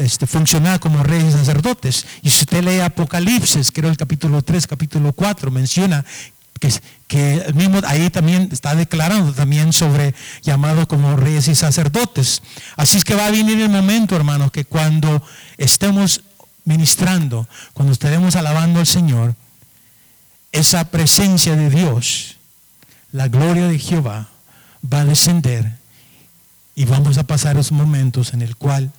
este, 0.00 0.26
funcionar 0.26 0.80
como 0.80 1.02
reyes 1.02 1.32
sacerdotes. 1.32 2.06
Y 2.22 2.30
si 2.30 2.42
usted 2.42 2.62
lee 2.62 2.80
Apocalipsis, 2.80 3.72
creo 3.72 3.90
el 3.90 3.96
capítulo 3.96 4.42
3, 4.42 4.66
capítulo 4.66 5.12
4, 5.12 5.50
menciona 5.50 6.04
que, 6.60 6.72
que 7.06 7.52
mismo 7.54 7.80
ahí 7.86 8.10
también 8.10 8.48
está 8.52 8.74
declarando 8.74 9.32
también 9.32 9.72
sobre 9.72 10.14
llamados 10.42 10.86
como 10.86 11.16
reyes 11.16 11.48
y 11.48 11.54
sacerdotes. 11.54 12.42
Así 12.76 12.98
es 12.98 13.04
que 13.04 13.14
va 13.14 13.26
a 13.26 13.30
venir 13.30 13.60
el 13.60 13.70
momento, 13.70 14.16
hermanos, 14.16 14.50
que 14.50 14.64
cuando 14.64 15.22
estemos 15.56 16.22
ministrando, 16.64 17.48
cuando 17.72 17.92
estaremos 17.92 18.36
alabando 18.36 18.80
al 18.80 18.86
Señor, 18.86 19.34
esa 20.52 20.90
presencia 20.90 21.56
de 21.56 21.70
Dios, 21.70 22.36
la 23.12 23.28
gloria 23.28 23.68
de 23.68 23.78
Jehová, 23.78 24.28
va 24.92 25.00
a 25.00 25.04
descender 25.04 25.78
y 26.76 26.84
vamos 26.84 27.16
a 27.16 27.24
pasar 27.24 27.56
esos 27.56 27.72
momentos 27.72 28.34
en 28.34 28.42
el 28.42 28.54
cual 28.54 28.92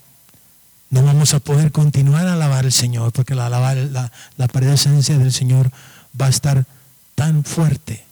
no 0.90 1.04
vamos 1.04 1.36
a 1.36 1.40
poder 1.40 1.72
continuar 1.72 2.28
a 2.28 2.34
alabar 2.34 2.66
al 2.66 2.72
Señor, 2.72 3.14
porque 3.14 3.36
la, 3.36 3.50
la, 3.50 4.12
la 4.36 4.48
presencia 4.48 5.18
del 5.18 5.32
Señor 5.32 5.72
va 6.20 6.26
a 6.26 6.30
estar 6.30 6.66
tan 7.14 7.44
fuerte. 7.44 8.04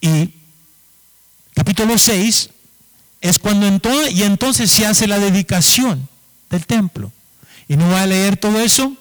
Y 0.00 0.34
capítulo 1.54 1.96
6 1.96 2.50
es 3.20 3.38
cuando 3.38 3.68
entonces, 3.68 4.14
y 4.14 4.24
entonces 4.24 4.68
se 4.68 4.84
hace 4.84 5.06
la 5.06 5.20
dedicación 5.20 6.08
del 6.50 6.66
templo. 6.66 7.12
Y 7.68 7.76
no 7.76 7.86
voy 7.86 7.98
a 7.98 8.06
leer 8.06 8.36
todo 8.36 8.58
eso, 8.58 8.96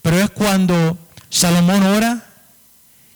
pero 0.00 0.16
es 0.20 0.30
cuando 0.30 0.96
Salomón 1.28 1.82
ora 1.82 2.24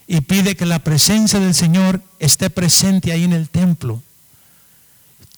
y 0.09 0.21
pide 0.23 0.57
que 0.57 0.67
la 0.67 0.81
presencia 0.81 1.39
del 1.39 1.55
Señor 1.55 2.03
esté 2.19 2.51
presente 2.51 3.13
ahí 3.13 3.23
en 3.23 3.35
el 3.35 3.49
templo 3.51 4.03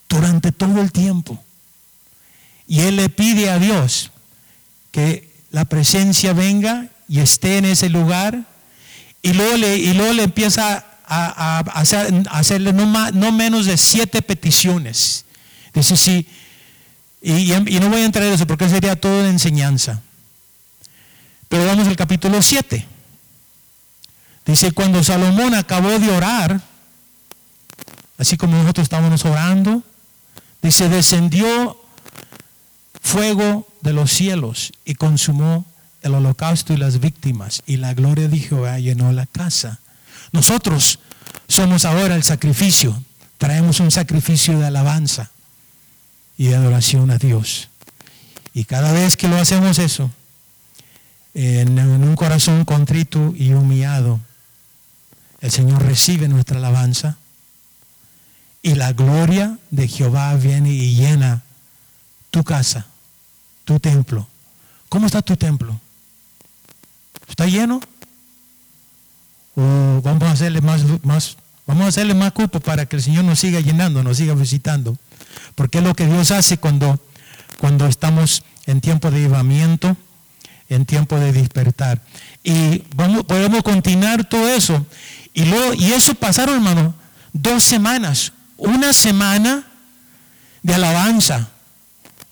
durante 0.09 0.53
todo 0.53 0.81
el 0.81 0.93
tiempo. 0.93 1.43
Y 2.67 2.81
él 2.81 2.97
le 2.97 3.09
pide 3.09 3.51
a 3.51 3.59
Dios 3.59 4.11
que 4.91 5.31
la 5.51 5.65
presencia 5.65 6.33
venga 6.33 6.89
y 7.09 7.21
esté 7.21 7.59
en 7.59 7.65
ese 7.65 7.89
lugar. 7.89 8.45
Y 9.23 9.33
luego 9.33 9.57
le, 9.57 9.77
y 9.77 9.93
luego 9.95 10.13
le 10.13 10.25
empieza 10.25 10.85
a, 11.07 11.61
hacerle 12.31 12.73
no, 12.73 13.11
no, 13.13 13.33
menos 13.33 13.67
de 13.67 13.77
siete 13.77 14.23
peticiones. 14.23 15.25
Dice, 15.73 15.97
sí, 15.97 16.27
y, 17.23 17.53
no 17.81 17.89
voy 17.89 18.03
a 18.03 18.05
entrar 18.05 18.25
en 18.25 18.35
eso 18.35 18.47
porque 18.47 18.69
sería 18.69 18.97
todo 18.97 19.23
de 19.23 19.31
enseñanza. 19.31 20.01
Pero 21.49 21.67
vamos 21.67 21.87
al 21.87 21.97
capítulo 21.97 22.43
7. 22.43 22.87
Dice, 24.47 24.73
cuando 24.73 25.03
Salomón 25.03 25.55
acabó 25.55 25.99
de 25.99 26.11
orar, 26.11 26.61
así 28.19 28.37
como 28.37 28.57
nosotros 28.57 28.85
estábamos 28.85 29.25
orando, 29.25 29.83
dice, 30.67 30.89
descendió 30.89 31.81
fuego 33.01 33.69
de 33.83 33.93
los 33.93 34.11
cielos 34.11 34.73
y 34.85 34.97
consumó 34.97 35.65
el 36.03 36.15
holocausto 36.15 36.73
y 36.73 36.77
las 36.77 37.01
víctimas, 37.01 37.63
y 37.67 37.77
la 37.77 37.95
gloria 37.95 38.29
de 38.29 38.39
Jehová 38.39 38.79
llenó 38.79 39.13
la 39.13 39.27
casa. 39.27 39.79
Nosotros 40.33 40.99
somos 41.49 41.85
ahora 41.85 42.17
el 42.17 42.23
sacrificio, 42.23 43.01
traemos 43.39 43.81
un 43.81 43.91
sacrificio 43.91 44.59
de 44.59 44.67
alabanza 44.67 45.31
y 46.37 46.47
de 46.47 46.57
adoración 46.57 47.11
a 47.11 47.19
Dios. 47.19 47.69
Y 48.53 48.65
cada 48.65 48.93
vez 48.93 49.17
que 49.17 49.29
lo 49.29 49.37
hacemos 49.37 49.79
eso, 49.79 50.11
en, 51.35 51.79
un 51.79 52.17
corazón 52.17 52.65
contrito 52.65 53.33
y 53.37 53.53
humillado, 53.53 54.21
el 55.41 55.51
Señor 55.51 55.85
recibe 55.85 56.29
nuestra 56.29 56.59
alabanza 56.59 57.19
y 58.67 58.75
la 58.75 58.93
gloria 58.93 59.61
de 59.71 59.87
Jehová 59.87 60.35
viene 60.35 60.73
y 60.73 60.97
llena 60.97 61.45
tu 62.33 62.43
casa, 62.43 62.85
tu 63.65 63.79
templo. 63.79 64.27
¿Cómo 64.89 65.07
está 65.07 65.23
tu 65.23 65.37
templo? 65.37 65.81
¿Está 67.29 67.47
lleno? 67.47 67.81
¿O 69.55 70.01
vamos 70.03 70.25
a 70.25 70.33
hacerle 70.33 70.63
más, 70.63 70.83
más, 71.05 71.37
vamos 71.65 71.85
a 71.85 71.89
hacerle 71.91 72.15
más 72.15 72.33
cupo 72.33 72.59
para 72.59 72.87
que 72.87 72.97
el 72.97 73.05
Señor 73.05 73.25
nos 73.25 73.39
siga 73.39 73.61
llenando, 73.61 74.03
nos 74.03 74.17
siga 74.17 74.35
visitando? 74.35 74.99
Porque 75.55 75.79
es 75.79 75.85
lo 75.85 75.95
que 75.95 76.09
Dios 76.09 76.33
hace 76.33 76.59
cuando, 76.59 76.99
cuando 77.61 77.87
estamos 77.87 78.43
en 78.67 78.81
tiempo 78.81 79.13
de 79.13 79.21
llevamiento, 79.21 79.97
en 80.69 80.87
tiempo 80.87 81.21
de 81.21 81.33
despertar. 81.33 82.03
Y 82.43 82.83
vamos, 82.97 83.27
podemos 83.27 83.63
continuar 83.63 84.29
todo 84.29 84.49
eso. 84.49 84.85
Y, 85.35 85.45
luego, 85.45 85.73
y 85.75 85.93
eso 85.93 86.17
pasaron, 86.17 86.57
hermano, 86.57 86.97
dos 87.33 87.63
semanas. 87.63 88.33
Una 88.57 88.93
semana 88.93 89.65
de 90.63 90.75
alabanza. 90.75 91.49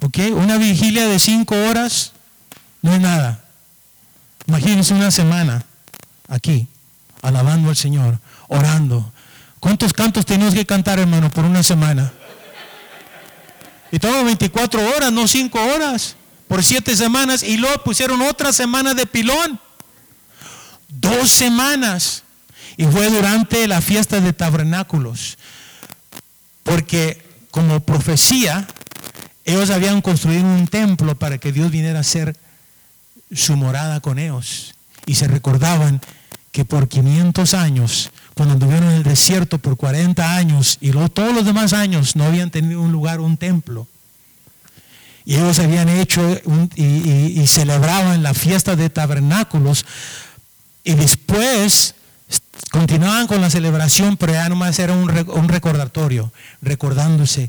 ¿Ok? 0.03 0.19
Una 0.33 0.59
vigilia 0.59 1.07
de 1.07 1.19
cinco 1.19 1.55
horas 1.55 2.13
no 2.83 2.93
es 2.95 3.01
nada. 3.01 3.41
Imagínense 4.47 4.93
una 4.93 5.11
semana 5.11 5.65
aquí, 6.29 6.67
alabando 7.23 7.71
al 7.71 7.77
Señor, 7.77 8.19
orando. 8.49 9.13
¿Cuántos 9.61 9.95
cantos 9.95 10.27
tenemos 10.27 10.53
que 10.53 10.67
cantar, 10.67 10.99
hermano, 10.99 11.31
por 11.31 11.45
una 11.47 11.63
semana? 11.63 12.13
Y 13.95 13.99
todo 14.01 14.25
24 14.25 14.97
horas, 14.97 15.13
no 15.13 15.29
5 15.29 15.59
horas, 15.73 16.17
por 16.49 16.65
7 16.65 16.97
semanas. 16.97 17.45
Y 17.45 17.57
luego 17.57 17.85
pusieron 17.85 18.21
otra 18.23 18.53
semana 18.53 18.93
de 18.93 19.07
pilón. 19.07 19.61
Dos 20.89 21.31
semanas. 21.31 22.25
Y 22.77 22.87
fue 22.87 23.09
durante 23.09 23.69
la 23.69 23.81
fiesta 23.81 24.21
de 24.21 24.33
tabernáculos. 24.33 25.39
Porque 26.65 27.23
como 27.53 27.79
profecía, 27.81 28.67
ellos 29.45 29.71
habían 29.71 30.03
construido 30.03 30.45
un 30.45 30.67
templo 30.67 31.15
para 31.17 31.39
que 31.39 31.53
Dios 31.53 31.71
viniera 31.71 32.01
a 32.01 32.05
ser 32.05 32.37
su 33.33 33.57
morada 33.57 34.01
con 34.01 34.19
ellos. 34.19 34.75
Y 35.07 35.15
se 35.15 35.29
recordaban 35.29 36.01
que 36.51 36.65
por 36.65 36.89
500 36.89 37.55
años, 37.55 38.11
cuando 38.35 38.55
anduvieron 38.55 38.89
en 38.91 38.97
el 38.97 39.03
desierto 39.03 39.59
por 39.59 39.77
40 39.77 40.37
años 40.37 40.79
y 40.81 40.93
luego 40.93 41.09
todos 41.09 41.35
los 41.35 41.45
demás 41.45 41.73
años 41.73 42.17
no 42.17 42.25
habían 42.25 42.51
tenido 42.51 42.81
un 42.81 42.93
lugar, 42.93 43.21
un 43.21 43.37
templo. 43.37 43.87
Y 45.25 45.35
ellos 45.35 45.59
habían 45.59 45.89
hecho 45.89 46.23
y, 46.77 47.47
celebraban 47.47 48.23
la 48.23 48.35
fiesta 48.35 48.77
de 48.77 48.91
tabernáculos. 48.91 49.85
Y 50.85 50.95
después 50.95 51.95
continuaban 52.75 53.29
con 53.29 53.41
la 53.41 53.51
celebración, 53.51 54.17
pero 54.17 54.33
ya 54.33 54.49
nomás 54.49 54.77
era 54.81 54.95
un, 54.95 55.09
recordatorio, 55.49 56.33
recordándose 56.61 57.49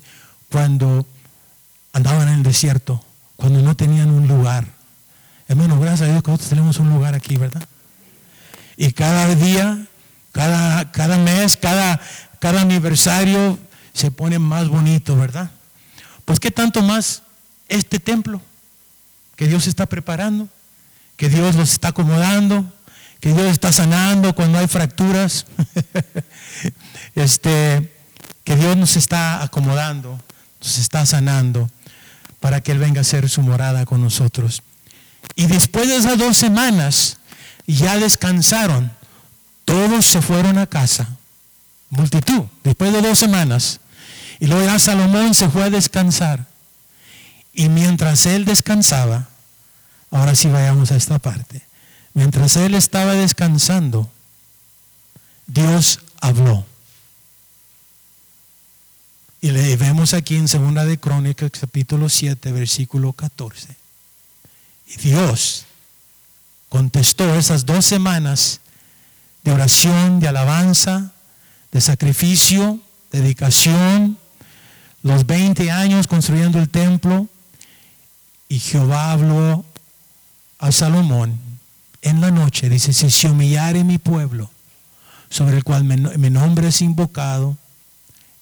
cuando 0.52 1.08
andaban 1.94 2.28
en 2.28 2.36
el 2.36 2.44
desierto, 2.44 3.04
cuando 3.36 3.60
no 3.64 3.76
tenían 3.76 4.12
un 4.12 4.28
lugar 4.28 4.68
Hermano, 5.48 5.80
gracias 5.80 6.02
a 6.04 6.12
Dios 6.12 6.24
que 6.24 6.32
nosotros 6.32 6.50
tenemos 6.50 6.78
un 6.78 6.90
lugar 6.90 7.14
aquí, 7.14 7.38
¿verdad? 7.38 7.64
Y 8.78 8.92
cada 8.94 9.34
día, 9.36 9.86
cada, 10.32 10.92
cada 10.92 11.18
mes, 11.18 11.58
cada, 11.58 12.00
cada 12.40 12.62
aniversario 12.62 13.60
se 13.94 14.10
pone 14.12 14.40
más 14.40 14.68
bonito, 14.68 15.16
¿verdad? 15.16 15.52
Pues 16.26 16.40
qué 16.40 16.50
tanto 16.50 16.82
más 16.82 17.22
este 17.68 18.00
templo 18.00 18.42
que 19.36 19.48
Dios 19.48 19.68
está 19.68 19.86
preparando, 19.86 20.50
que 21.16 21.30
Dios 21.30 21.56
los 21.56 21.72
está 21.72 21.90
acomodando, 21.90 22.72
que 23.26 23.34
Dios 23.34 23.48
está 23.48 23.72
sanando 23.72 24.36
cuando 24.36 24.60
hay 24.60 24.68
fracturas, 24.68 25.48
este, 27.16 27.92
que 28.44 28.56
Dios 28.56 28.78
nos 28.78 28.98
está 28.98 29.42
acomodando, 29.42 30.22
nos 30.62 30.78
está 30.78 31.08
sanando 31.08 31.68
para 32.40 32.62
que 32.62 32.72
Él 32.72 32.78
venga 32.78 33.02
a 33.02 33.04
ser 33.04 33.28
su 33.28 33.42
morada 33.42 33.84
con 33.88 34.00
nosotros. 34.00 34.62
Y 35.36 35.48
después 35.48 35.88
de 35.88 35.96
esas 35.96 36.20
dos 36.20 36.38
semanas, 36.38 37.18
ya 37.66 37.98
descansaron. 37.98 38.92
Todos 39.66 40.06
se 40.06 40.22
fueron 40.22 40.60
a 40.60 40.68
casa. 40.68 41.10
Multitud, 41.90 42.44
después 42.64 42.94
de 42.94 43.02
dos 43.02 43.18
semanas. 43.18 43.80
Y 44.40 44.46
luego 44.46 44.68
ya 44.68 44.78
Salomón 44.78 45.34
se 45.34 45.50
fue 45.50 45.64
a 45.64 45.72
descansar. 45.72 46.46
Y 47.54 47.70
mientras 47.70 48.28
él 48.28 48.46
descansaba, 48.46 49.30
ahora 50.12 50.36
sí 50.36 50.48
vayamos 50.48 50.92
a 50.92 50.96
esta 50.96 51.18
parte. 51.18 51.65
Mientras 52.16 52.56
él 52.56 52.76
estaba 52.76 53.14
descansando, 53.14 54.10
Dios 55.48 56.00
habló. 56.22 56.66
Y 59.42 59.52
le 59.52 59.76
vemos 59.76 60.14
aquí 60.14 60.38
en 60.38 60.48
Segunda 60.48 60.86
de 60.86 60.98
Crónicas, 60.98 61.52
capítulo 61.60 62.08
7, 62.08 62.54
versículo 62.54 63.12
14. 63.12 63.68
Y 64.88 64.96
Dios 64.96 65.66
contestó 66.70 67.36
esas 67.36 67.66
dos 67.66 67.86
semanas 67.86 68.62
de 69.44 69.52
oración, 69.52 70.22
de 70.22 70.30
alabanza, 70.30 71.12
de 71.74 71.82
sacrificio, 71.82 72.80
dedicación, 73.12 74.18
los 75.04 75.26
20 75.26 75.70
años 75.70 76.08
construyendo 76.08 76.60
el 76.60 76.70
templo. 76.70 77.28
Y 78.48 78.60
Jehová 78.60 79.12
habló 79.12 79.66
a 80.60 80.72
Salomón 80.72 81.45
en 82.06 82.22
la 82.22 82.30
noche, 82.30 82.70
dice, 82.70 82.94
si 82.94 83.10
se 83.10 83.28
humillare 83.28 83.84
mi 83.84 83.98
pueblo, 83.98 84.52
sobre 85.30 85.58
el 85.58 85.64
cual 85.64 85.84
mi 85.84 86.30
nombre 86.30 86.68
es 86.68 86.82
invocado, 86.84 87.58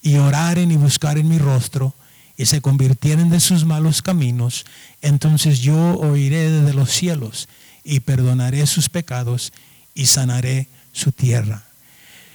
y 0.02 0.18
oraren 0.18 0.70
y 0.70 0.76
buscaren 0.76 1.30
mi 1.30 1.38
rostro, 1.38 1.94
y 2.36 2.46
se 2.46 2.60
convirtieren 2.60 3.30
de 3.30 3.40
sus 3.40 3.64
malos 3.64 4.02
caminos, 4.02 4.66
entonces 5.02 5.62
yo 5.62 5.78
oiré 5.98 6.52
desde 6.52 6.74
los 6.74 6.92
cielos 6.92 7.48
y 7.86 8.02
perdonaré 8.02 8.68
sus 8.68 8.90
pecados 8.90 9.54
y 9.96 10.08
sanaré 10.08 10.68
su 10.92 11.14
tierra. 11.14 11.64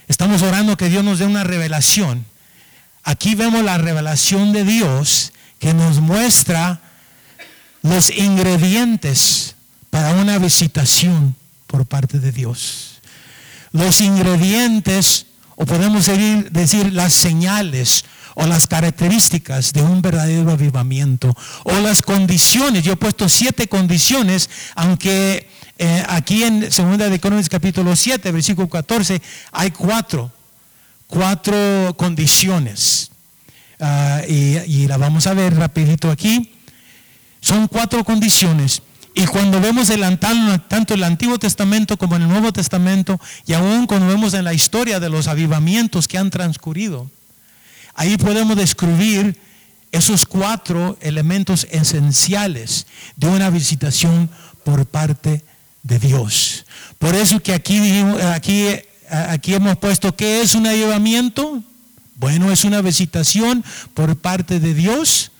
Estamos 0.07 0.41
orando 0.41 0.77
que 0.77 0.89
Dios 0.89 1.03
nos 1.03 1.19
dé 1.19 1.27
una 1.27 1.43
revelación. 1.43 2.25
Aquí 3.03 3.35
vemos 3.35 3.63
la 3.63 3.77
revelación 3.77 4.51
de 4.51 4.63
Dios 4.63 5.31
que 5.59 5.75
nos 5.75 5.99
muestra 5.99 6.81
los 7.83 8.09
ingredientes 8.09 9.55
para 9.89 10.13
una 10.13 10.37
visitación 10.37 11.35
por 11.67 11.85
parte 11.85 12.19
de 12.19 12.31
Dios. 12.31 13.01
Los 13.71 14.01
ingredientes, 14.01 15.27
o 15.55 15.65
podemos 15.65 16.05
decir 16.05 16.93
las 16.93 17.13
señales 17.13 18.05
o 18.35 18.45
las 18.47 18.67
características 18.67 19.73
de 19.73 19.81
un 19.81 20.01
verdadero 20.01 20.51
avivamiento 20.51 21.35
o 21.63 21.73
las 21.79 22.01
condiciones. 22.01 22.83
Yo 22.83 22.93
he 22.93 22.95
puesto 22.95 23.27
siete 23.27 23.67
condiciones, 23.67 24.49
aunque 24.75 25.49
eh, 25.77 26.03
aquí 26.07 26.43
en 26.43 26.71
Segunda 26.71 27.09
de 27.09 27.19
Crónicas 27.19 27.49
capítulo 27.49 27.95
7, 27.95 28.31
versículo 28.31 28.69
14, 28.69 29.21
hay 29.51 29.71
cuatro, 29.71 30.31
cuatro 31.07 31.93
condiciones. 31.97 33.11
Ah, 33.79 34.21
y, 34.27 34.57
y 34.57 34.87
la 34.87 34.97
vamos 34.97 35.27
a 35.27 35.33
ver 35.33 35.55
rapidito 35.55 36.09
aquí. 36.11 36.53
Son 37.41 37.67
cuatro 37.67 38.03
condiciones. 38.03 38.81
Y 39.15 39.25
cuando 39.25 39.59
vemos 39.59 39.89
el, 39.89 40.01
tanto 40.19 40.93
el 40.93 41.03
Antiguo 41.03 41.39
Testamento 41.39 41.97
como 41.97 42.15
el 42.15 42.27
Nuevo 42.27 42.53
Testamento, 42.53 43.19
y 43.45 43.53
aún 43.53 43.87
cuando 43.87 44.07
vemos 44.07 44.33
en 44.33 44.43
la 44.43 44.53
historia 44.53 44.99
de 44.99 45.09
los 45.09 45.27
avivamientos 45.27 46.07
que 46.07 46.17
han 46.17 46.29
transcurrido, 46.29 47.09
Ahí 47.99 48.15
podemos 48.15 48.55
describir 48.55 49.37
esos 49.91 50.25
cuatro 50.25 50.97
elementos 51.01 51.67
esenciales 51.69 52.87
de 53.17 53.27
una 53.27 53.49
visitación 53.49 54.29
por 54.63 54.85
parte 54.85 55.43
de 55.83 55.99
Dios. 55.99 56.65
Por 56.97 57.13
eso 57.13 57.41
que 57.41 57.53
aquí, 57.53 57.77
aquí 58.33 58.67
aquí 59.09 59.53
hemos 59.53 59.77
puesto, 59.79 60.15
¿qué 60.15 60.41
es 60.41 60.55
un 60.55 60.65
avivamiento? 60.65 61.61
Bueno, 62.15 62.49
es 62.53 62.63
una 62.63 62.81
visitación 62.81 63.65
por 63.93 64.15
parte 64.15 64.61
de 64.61 64.73
Dios 64.73 65.33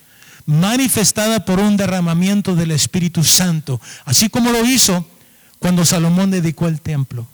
manifestada 0.49 1.45
por 1.45 1.59
un 1.59 1.77
derramamiento 1.77 2.55
del 2.55 2.71
Espíritu 2.71 3.23
Santo, 3.23 3.79
así 4.03 4.29
como 4.29 4.51
lo 4.51 4.65
hizo 4.65 5.05
cuando 5.59 5.85
Salomón 5.85 6.31
dedicó 6.31 6.67
el 6.67 6.81
templo. 6.81 7.27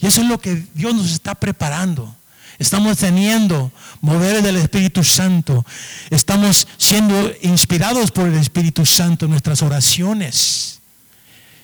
Y 0.00 0.06
eso 0.06 0.20
es 0.22 0.26
lo 0.26 0.40
que 0.40 0.66
Dios 0.74 0.92
nos 0.92 1.12
está 1.12 1.36
preparando. 1.36 2.12
Estamos 2.58 2.98
teniendo 2.98 3.70
mover 4.00 4.42
del 4.42 4.56
Espíritu 4.56 5.04
Santo. 5.04 5.64
Estamos 6.10 6.66
siendo 6.76 7.32
inspirados 7.42 8.10
por 8.10 8.26
el 8.26 8.34
Espíritu 8.34 8.84
Santo 8.84 9.26
en 9.26 9.30
nuestras 9.30 9.62
oraciones. 9.62 10.80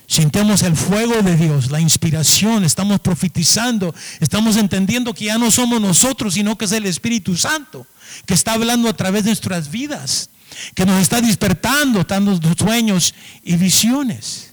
Sintemos 0.07 0.62
el 0.62 0.77
fuego 0.77 1.21
de 1.23 1.37
Dios, 1.37 1.73
la 1.73 1.81
inspiración, 1.81 2.65
estamos 2.65 3.01
profetizando, 3.01 3.93
estamos 4.21 4.57
entendiendo 4.57 5.15
que 5.15 5.25
ya 5.25 5.38
no 5.38 5.51
somos 5.51 5.81
nosotros, 5.81 6.35
sino 6.35 6.57
que 6.57 6.67
es 6.67 6.73
el 6.73 6.87
Espíritu 6.87 7.37
Santo 7.37 7.87
que 8.27 8.35
está 8.35 8.53
hablando 8.53 8.88
a 8.88 8.97
través 8.97 9.25
de 9.25 9.31
nuestras 9.31 9.71
vidas, 9.71 10.31
que 10.75 10.87
nos 10.87 11.01
está 11.01 11.21
despertando, 11.21 12.05
dando 12.05 12.38
sueños 12.59 13.15
y 13.43 13.57
visiones 13.57 14.53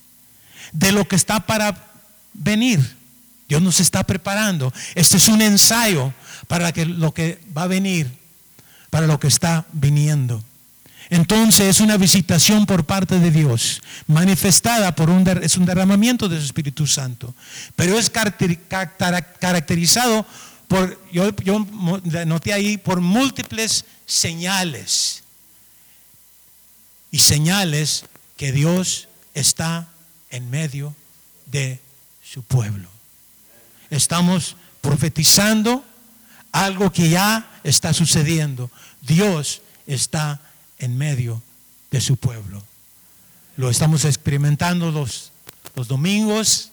de 0.72 0.92
lo 0.92 1.08
que 1.08 1.16
está 1.16 1.40
para 1.40 1.92
venir. 2.34 2.98
Dios 3.48 3.62
nos 3.62 3.80
está 3.80 4.04
preparando. 4.04 4.72
Este 4.96 5.18
es 5.18 5.28
un 5.28 5.42
ensayo 5.42 6.14
para 6.48 6.72
que 6.72 6.86
lo 6.86 7.14
que 7.14 7.42
va 7.58 7.64
a 7.64 7.68
venir, 7.68 8.12
para 8.90 9.08
lo 9.08 9.20
que 9.20 9.28
está 9.28 9.66
viniendo. 9.74 10.44
Entonces 11.10 11.68
es 11.68 11.80
una 11.80 11.98
visitación 11.98 12.68
por 12.68 12.86
parte 12.86 13.20
de 13.20 13.32
Dios, 13.32 13.82
manifestada 14.06 14.94
por 14.94 15.10
un, 15.10 15.28
es 15.42 15.58
un 15.58 15.66
derramamiento 15.66 16.30
de 16.30 16.38
su 16.38 16.46
Espíritu 16.46 16.86
Santo, 16.86 17.34
pero 17.76 17.98
es 17.98 18.12
caracterizado 18.12 20.24
por, 20.68 21.04
yo, 21.12 21.36
yo 21.38 21.66
noté 22.28 22.54
ahí, 22.54 22.78
por 22.78 23.02
múltiples 23.02 23.86
señales. 24.06 25.24
Y 27.12 27.20
señales 27.20 28.06
que 28.38 28.52
Dios 28.52 29.08
está 29.34 29.90
en 30.30 30.50
medio 30.50 30.96
de 31.48 31.80
su 32.24 32.44
pueblo. 32.44 32.90
Estamos 33.90 34.56
profetizando 34.82 35.84
algo 36.52 36.92
que 36.92 37.10
ya 37.10 37.60
está 37.64 37.94
sucediendo. 37.94 38.70
Dios 39.02 39.62
está 39.88 40.40
en 40.78 40.98
medio 40.98 41.42
de 41.92 42.02
su 42.02 42.18
pueblo. 42.18 42.64
Lo 43.58 43.70
estamos 43.70 44.06
experimentando 44.06 44.92
los, 44.92 45.32
los 45.76 45.88
domingos, 45.88 46.72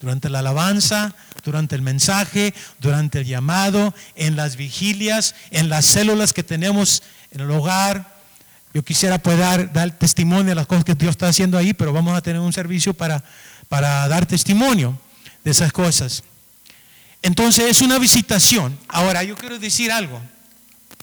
durante 0.00 0.30
la 0.30 0.38
alabanza, 0.38 1.14
durante 1.44 1.76
el 1.76 1.82
mensaje, 1.82 2.54
durante 2.80 3.20
el 3.20 3.26
llamado, 3.26 3.94
en 4.16 4.34
las 4.34 4.56
vigilias, 4.56 5.34
en 5.50 5.68
las 5.68 5.84
células 5.84 6.32
que 6.32 6.42
tenemos 6.42 7.02
en 7.30 7.42
el 7.42 7.50
hogar. 7.50 8.09
Yo 8.72 8.84
quisiera 8.84 9.18
poder 9.18 9.72
dar, 9.72 9.98
testimonio 9.98 10.50
de 10.50 10.54
las 10.54 10.66
cosas 10.66 10.84
que 10.84 10.94
Dios 10.94 11.10
está 11.10 11.28
haciendo 11.28 11.58
ahí, 11.58 11.72
pero 11.74 11.92
vamos 11.92 12.16
a 12.16 12.20
tener 12.20 12.40
un 12.40 12.52
servicio 12.52 12.94
para, 12.94 13.24
para 13.68 14.06
dar 14.08 14.26
testimonio 14.26 14.98
de 15.42 15.50
esas 15.50 15.72
cosas. 15.72 16.22
Entonces 17.22 17.64
es 17.68 17.80
una 17.82 17.98
visitación. 17.98 18.78
Ahora, 18.88 19.24
yo 19.24 19.36
quiero 19.36 19.58
decir 19.58 19.90
algo 19.90 20.20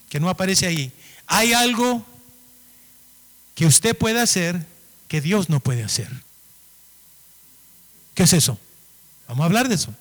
que 0.10 0.19
no 0.19 0.30
aparece 0.30 0.65
ahí. 0.65 0.91
Hay 1.27 1.53
algo 1.53 2.06
que 3.53 3.65
usted 3.65 3.97
puede 3.97 4.21
hacer 4.21 4.65
que 5.08 5.19
Dios 5.19 5.49
no 5.49 5.60
puede 5.60 5.84
hacer. 5.84 6.10
¿Qué 8.13 8.23
es 8.23 8.34
eso? 8.34 8.58
Vamos 9.27 9.43
a 9.43 9.45
hablar 9.45 9.67
de 9.67 9.75
eso. 9.75 9.93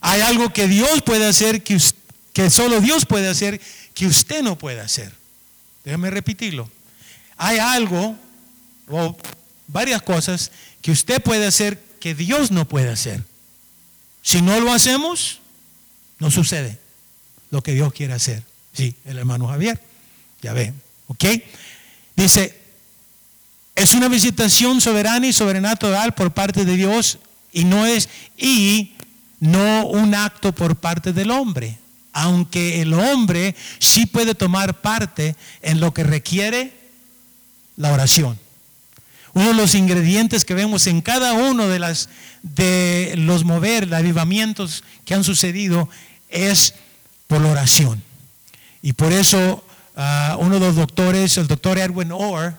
Hay 0.00 0.20
algo 0.20 0.52
que 0.52 0.68
Dios 0.68 1.02
puede 1.02 1.26
hacer 1.26 1.62
que, 1.62 1.78
que 2.32 2.50
solo 2.50 2.80
Dios 2.80 3.06
puede 3.06 3.28
hacer 3.28 3.60
que 3.94 4.06
usted 4.06 4.42
no 4.42 4.58
puede 4.58 4.80
hacer. 4.80 5.12
Déjame 5.84 6.10
repetirlo. 6.10 6.70
Hay 7.38 7.58
algo 7.58 8.16
o 8.88 9.16
varias 9.68 10.02
cosas 10.02 10.50
que 10.82 10.90
usted 10.90 11.22
puede 11.22 11.46
hacer 11.46 11.82
que 12.00 12.14
Dios 12.14 12.50
no 12.50 12.66
puede 12.66 12.90
hacer. 12.90 13.24
Si 14.22 14.42
no 14.42 14.60
lo 14.60 14.72
hacemos, 14.72 15.40
no 16.18 16.30
sucede 16.30 16.78
lo 17.50 17.62
que 17.62 17.72
Dios 17.72 17.92
quiere 17.92 18.12
hacer. 18.12 18.42
Sí, 18.72 18.94
el 19.04 19.18
hermano 19.18 19.48
Javier, 19.48 19.80
ya 20.42 20.52
ve, 20.52 20.74
¿ok? 21.06 21.24
Dice, 22.16 22.58
es 23.74 23.94
una 23.94 24.08
visitación 24.08 24.80
soberana 24.80 25.26
y 25.26 25.32
sobrenatural 25.32 26.14
por 26.14 26.32
parte 26.32 26.64
de 26.64 26.76
Dios 26.76 27.18
y 27.52 27.64
no 27.64 27.86
es 27.86 28.08
y 28.36 28.92
no 29.40 29.86
un 29.86 30.14
acto 30.14 30.52
por 30.52 30.76
parte 30.76 31.12
del 31.12 31.30
hombre, 31.30 31.78
aunque 32.12 32.82
el 32.82 32.92
hombre 32.94 33.54
sí 33.78 34.06
puede 34.06 34.34
tomar 34.34 34.80
parte 34.80 35.36
en 35.62 35.80
lo 35.80 35.94
que 35.94 36.02
requiere 36.02 36.77
la 37.78 37.92
oración. 37.92 38.38
Uno 39.32 39.48
de 39.48 39.54
los 39.54 39.74
ingredientes 39.74 40.44
que 40.44 40.54
vemos 40.54 40.86
en 40.86 41.00
cada 41.00 41.32
uno 41.32 41.68
de 41.68 41.78
las 41.78 42.10
de 42.42 43.14
los 43.16 43.44
mover, 43.44 43.88
los 43.88 43.98
avivamientos 43.98 44.84
que 45.04 45.14
han 45.14 45.24
sucedido 45.24 45.88
es 46.28 46.74
por 47.26 47.40
la 47.40 47.50
oración. 47.50 48.02
Y 48.82 48.92
por 48.92 49.12
eso 49.12 49.64
ah, 49.96 50.36
uno 50.40 50.54
de 50.54 50.60
los 50.60 50.76
doctores, 50.76 51.36
el 51.36 51.46
doctor 51.46 51.78
Edwin 51.78 52.12
Orr, 52.12 52.54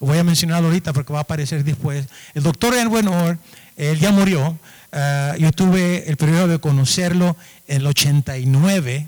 voy 0.00 0.18
a 0.18 0.24
mencionarlo 0.24 0.68
ahorita 0.68 0.92
porque 0.92 1.12
va 1.12 1.20
a 1.20 1.22
aparecer 1.22 1.64
después, 1.64 2.06
el 2.34 2.42
doctor 2.42 2.74
Edwin 2.74 3.08
Orr, 3.08 3.38
él 3.76 3.98
ya 3.98 4.10
murió, 4.10 4.58
ah, 4.92 5.34
yo 5.38 5.52
tuve 5.52 6.08
el 6.08 6.16
privilegio 6.16 6.48
de 6.48 6.58
conocerlo 6.58 7.36
en 7.68 7.82
el 7.82 7.86
89, 7.86 9.06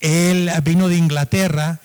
él 0.00 0.50
vino 0.62 0.88
de 0.88 0.96
Inglaterra 0.96 1.80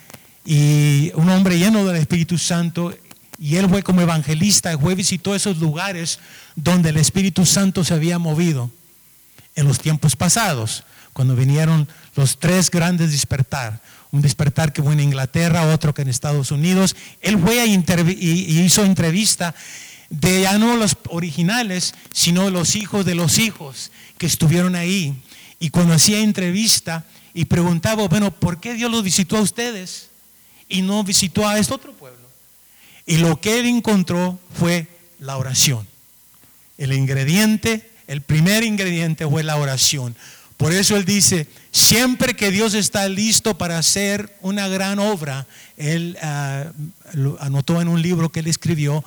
y 0.50 1.12
un 1.16 1.28
hombre 1.28 1.60
lleno 1.60 1.84
del 1.84 1.98
Espíritu 1.98 2.38
Santo, 2.38 2.98
y 3.38 3.58
él 3.58 3.68
fue 3.68 3.84
como 3.84 4.00
evangelista, 4.00 4.78
fue 4.78 4.96
visitó 4.96 5.36
esos 5.36 5.58
lugares 5.58 6.20
donde 6.56 6.88
el 6.88 6.96
Espíritu 6.96 7.46
Santo 7.46 7.84
se 7.84 7.94
había 7.94 8.18
movido 8.18 8.72
en 9.58 9.68
los 9.68 9.78
tiempos 9.80 10.16
pasados 10.16 10.86
cuando 11.12 11.36
vinieron 11.36 11.86
los 12.16 12.40
tres 12.40 12.72
grandes 12.72 13.12
despertar. 13.12 13.82
Un 14.12 14.22
despertar 14.22 14.72
que 14.72 14.82
fue 14.82 14.94
en 14.94 15.02
Inglaterra, 15.02 15.68
otro 15.74 15.94
que 15.94 16.04
en 16.04 16.08
Estados 16.08 16.50
Unidos. 16.52 16.96
Él 17.20 17.38
fue 17.38 17.66
y 17.66 18.60
hizo 18.62 18.86
entrevista 18.86 19.54
de 20.10 20.44
ya 20.44 20.58
no 20.58 20.78
los 20.78 20.96
originales, 21.10 21.94
sino 22.14 22.50
los 22.50 22.78
hijos 22.78 23.06
de 23.06 23.16
los 23.16 23.38
hijos 23.38 23.92
que 24.18 24.28
estuvieron 24.28 24.76
ahí. 24.76 25.22
Y 25.60 25.72
cuando 25.72 25.94
hacía 25.94 26.20
entrevista 26.20 27.04
y 27.34 27.46
preguntaba, 27.46 28.08
bueno, 28.08 28.32
¿por 28.32 28.62
qué 28.62 28.76
Dios 28.76 28.90
los 28.90 29.04
visitó 29.04 29.36
a 29.36 29.42
ustedes 29.42 30.07
y 30.68 30.82
no 30.82 31.04
visitó 31.04 31.48
a 31.48 31.58
este 31.58 31.74
otro 31.74 31.94
pueblo? 31.94 32.28
Y 33.06 33.18
lo 33.18 33.40
que 33.40 33.60
él 33.60 33.66
encontró 33.66 34.40
fue 34.54 34.88
la 35.20 35.38
oración. 35.38 35.88
El 36.78 36.94
ingrediente, 36.94 37.90
el 38.08 38.22
primer 38.22 38.64
ingrediente 38.64 39.26
fue 39.28 39.44
la 39.44 39.56
oración. 39.58 40.16
Por 40.58 40.74
eso 40.74 40.98
él 40.98 41.06
dice, 41.06 41.48
siempre 41.72 42.36
que 42.36 42.52
Dios 42.52 42.74
está 42.74 43.08
listo 43.08 43.58
para 43.58 43.78
hacer 43.78 44.36
una 44.42 44.68
gran 44.68 45.00
obra, 45.00 45.48
él 45.78 46.18
ah, 46.22 46.72
anotó 47.40 47.80
en 47.80 47.88
un 47.88 48.02
libro 48.02 48.32
que 48.32 48.40
él 48.40 48.48
escribió 48.48 49.04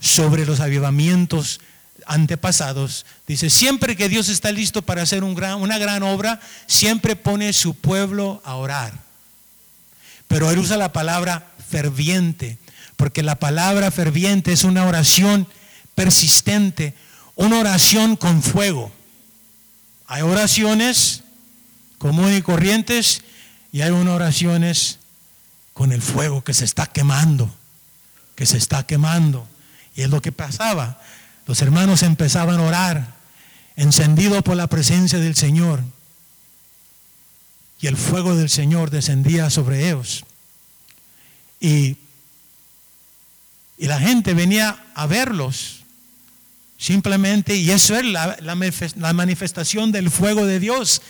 sobre 0.00 0.46
los 0.46 0.60
avivamientos 0.60 1.60
antepasados, 2.06 3.04
dice, 3.26 3.50
siempre 3.50 3.96
que 3.96 4.08
Dios 4.08 4.28
está 4.28 4.52
listo 4.52 4.82
para 4.82 5.02
hacer 5.02 5.24
una 5.24 5.78
gran 5.78 6.02
obra, 6.02 6.40
siempre 6.66 7.16
pone 7.16 7.52
su 7.52 7.74
pueblo 7.74 8.40
a 8.44 8.54
orar. 8.54 9.05
Pero 10.28 10.50
él 10.50 10.58
usa 10.58 10.76
la 10.76 10.92
palabra 10.92 11.52
ferviente, 11.68 12.58
porque 12.96 13.22
la 13.22 13.38
palabra 13.38 13.90
ferviente 13.90 14.52
es 14.52 14.64
una 14.64 14.84
oración 14.84 15.46
persistente, 15.94 16.94
una 17.34 17.58
oración 17.58 18.16
con 18.16 18.42
fuego. 18.42 18.92
Hay 20.06 20.22
oraciones 20.22 21.22
comunes 21.98 22.38
y 22.38 22.42
corrientes 22.42 23.22
y 23.72 23.82
hay 23.82 23.90
unas 23.90 24.14
oraciones 24.14 24.98
con 25.72 25.92
el 25.92 26.00
fuego 26.00 26.42
que 26.42 26.54
se 26.54 26.64
está 26.64 26.86
quemando, 26.86 27.54
que 28.34 28.46
se 28.46 28.56
está 28.56 28.86
quemando. 28.86 29.48
Y 29.94 30.02
es 30.02 30.10
lo 30.10 30.22
que 30.22 30.32
pasaba. 30.32 31.00
Los 31.46 31.60
hermanos 31.62 32.02
empezaban 32.02 32.58
a 32.60 32.62
orar, 32.62 33.14
encendidos 33.76 34.42
por 34.42 34.56
la 34.56 34.68
presencia 34.68 35.18
del 35.18 35.36
Señor. 35.36 35.82
Y 37.80 37.86
el 37.86 37.96
fuego 37.96 38.34
del 38.34 38.48
Señor 38.48 38.90
descendía 38.90 39.50
sobre 39.50 39.88
ellos. 39.88 40.24
Y, 41.60 41.96
y 43.78 43.86
la 43.86 43.98
gente 43.98 44.34
venía 44.34 44.86
a 44.94 45.06
verlos 45.06 45.76
Simplemente, 46.78 47.56
y 47.56 47.70
eso 47.70 47.96
es 47.96 48.04
la, 48.04 48.36
manifestación 49.14 49.92
del 49.92 50.10
fuego 50.10 50.44
de 50.44 50.60
Dios 50.60 51.00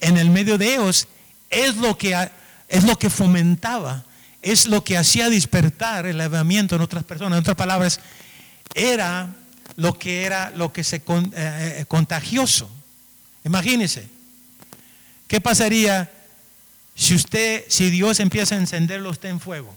en 0.00 0.16
el 0.16 0.30
medio 0.30 0.58
de 0.58 0.74
ellos, 0.74 1.06
es 1.48 1.76
lo 1.76 1.96
que, 1.96 2.28
es 2.68 2.84
lo 2.84 2.98
que 2.98 3.08
fomentaba, 3.08 4.04
es 4.42 4.66
lo 4.66 4.82
que 4.82 4.98
hacía 4.98 5.30
despertar 5.30 6.06
el 6.06 6.20
avivamiento 6.20 6.74
en 6.74 6.82
otras 6.82 7.04
personas. 7.04 7.36
En 7.36 7.40
otras 7.40 7.56
palabras, 7.56 8.00
era 8.74 9.32
lo 9.76 9.96
que 9.96 10.24
era 10.24 10.50
lo 10.50 10.72
que 10.72 10.82
se 10.82 10.96
eh, 10.96 11.02
eh, 11.36 11.84
contagioso. 11.86 12.68
Imagínense, 13.44 14.08
¿Qué 15.26 15.40
pasaría 15.40 16.10
si 16.94 17.14
usted, 17.14 17.64
si 17.68 17.90
Dios 17.90 18.20
empieza 18.20 18.54
a 18.54 18.58
encenderlo 18.58 19.10
usted 19.10 19.28
en 19.28 19.40
fuego? 19.40 19.76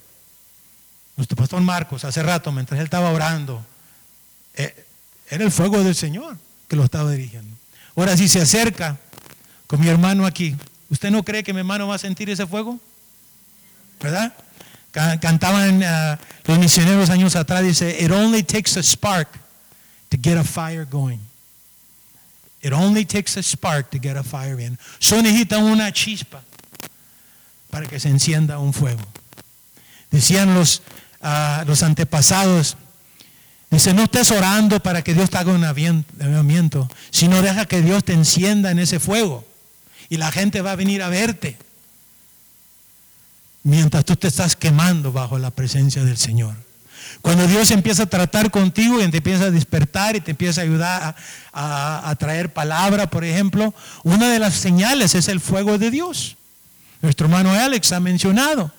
Nuestro 1.18 1.36
pastor 1.36 1.62
Marcos, 1.62 2.06
hace 2.06 2.24
rato, 2.24 2.52
mientras 2.52 2.80
él 2.80 2.86
estaba 2.86 3.12
orando, 3.12 3.66
eh, 4.56 4.86
era 5.30 5.44
el 5.44 5.52
fuego 5.52 5.84
del 5.84 5.96
Señor 5.96 6.38
que 6.68 6.76
lo 6.76 6.84
estaba 6.84 7.12
dirigiendo. 7.12 7.56
Ahora, 7.96 8.16
si 8.16 8.30
se 8.30 8.42
acerca 8.42 8.98
con 9.68 9.82
mi 9.82 9.88
hermano 9.88 10.26
aquí, 10.26 10.56
¿usted 10.90 11.12
no 11.12 11.24
cree 11.24 11.44
que 11.44 11.54
mi 11.54 11.60
hermano 11.60 11.88
va 11.88 11.96
a 11.96 12.00
sentir 12.00 12.30
ese 12.30 12.48
fuego? 12.48 12.80
¿Verdad? 14.02 14.34
Cantaban 14.92 15.84
uh, 15.84 16.18
los 16.46 16.58
misioneros 16.58 17.10
años 17.10 17.36
atrás, 17.36 17.64
dice, 17.64 17.98
it 18.00 18.12
only 18.12 18.42
takes 18.42 18.78
a 18.80 18.84
spark 18.84 19.30
to 20.10 20.18
get 20.22 20.38
a 20.38 20.44
fire 20.44 20.86
going. 20.86 21.20
It 22.62 22.74
only 22.74 23.06
takes 23.06 23.38
a 23.38 23.44
spark 23.44 23.90
to 23.92 24.00
get 24.00 24.18
a 24.18 24.24
fire 24.24 24.60
in. 24.60 24.78
Solo 25.00 25.24
necesita 25.24 25.60
una 25.60 25.92
chispa 25.92 26.44
para 27.70 27.88
que 27.88 28.00
se 28.00 28.10
encienda 28.10 28.60
un 28.60 28.74
fuego. 28.74 29.02
Decían 30.12 30.54
los, 30.54 30.82
uh, 31.22 31.66
los 31.66 31.84
antepasados, 31.84 32.76
dice, 33.70 33.94
no 33.94 34.04
estés 34.04 34.32
orando 34.32 34.82
para 34.82 35.04
que 35.04 35.14
Dios 35.14 35.30
te 35.30 35.38
haga 35.38 35.54
un 35.54 35.64
avivamiento, 35.64 36.90
sino 37.12 37.42
deja 37.42 37.66
que 37.66 37.82
Dios 37.82 38.04
te 38.04 38.14
encienda 38.14 38.72
en 38.72 38.80
ese 38.80 39.00
fuego 39.00 39.46
y 40.10 40.18
la 40.18 40.32
gente 40.32 40.62
va 40.62 40.72
a 40.72 40.76
venir 40.76 41.04
a 41.04 41.10
verte 41.10 41.58
mientras 43.64 44.04
tú 44.04 44.16
te 44.16 44.28
estás 44.28 44.56
quemando 44.56 45.12
bajo 45.12 45.38
la 45.38 45.52
presencia 45.52 46.04
del 46.04 46.18
Señor. 46.18 46.56
Cuando 47.22 47.48
Dios 47.48 47.72
empieza 47.72 48.04
a 48.04 48.06
tratar 48.06 48.52
contigo 48.52 49.02
y 49.02 49.08
te 49.10 49.18
empieza 49.18 49.46
a 49.46 49.52
despertar 49.52 50.16
y 50.16 50.22
te 50.22 50.32
empieza 50.32 50.62
a 50.62 50.64
ayudar 50.64 51.16
a, 51.54 52.16
traer 52.18 52.54
palabra, 52.54 53.10
por 53.10 53.24
ejemplo, 53.24 53.74
una 54.04 54.30
de 54.30 54.40
las 54.40 54.54
señales 54.54 55.16
es 55.16 55.28
el 55.28 55.40
fuego 55.40 55.78
de 55.78 55.92
Dios. 55.92 56.38
Nuestro 57.02 57.28
hermano 57.28 57.52
Alex 57.52 57.92
ha 57.92 58.00
mencionado. 58.00 58.72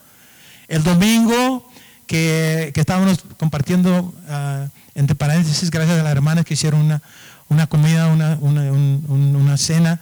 El 0.68 0.82
domingo 0.82 1.70
que, 2.06 2.72
estábamos 2.74 3.24
compartiendo, 3.38 4.14
uh, 4.28 4.68
entre 4.94 5.14
paréntesis, 5.14 5.70
gracias 5.70 5.98
a 5.98 6.02
las 6.02 6.12
hermanas 6.12 6.44
que 6.44 6.54
hicieron 6.54 7.00
una, 7.48 7.66
comida, 7.66 8.08
una, 8.08 9.56
cena 9.56 10.00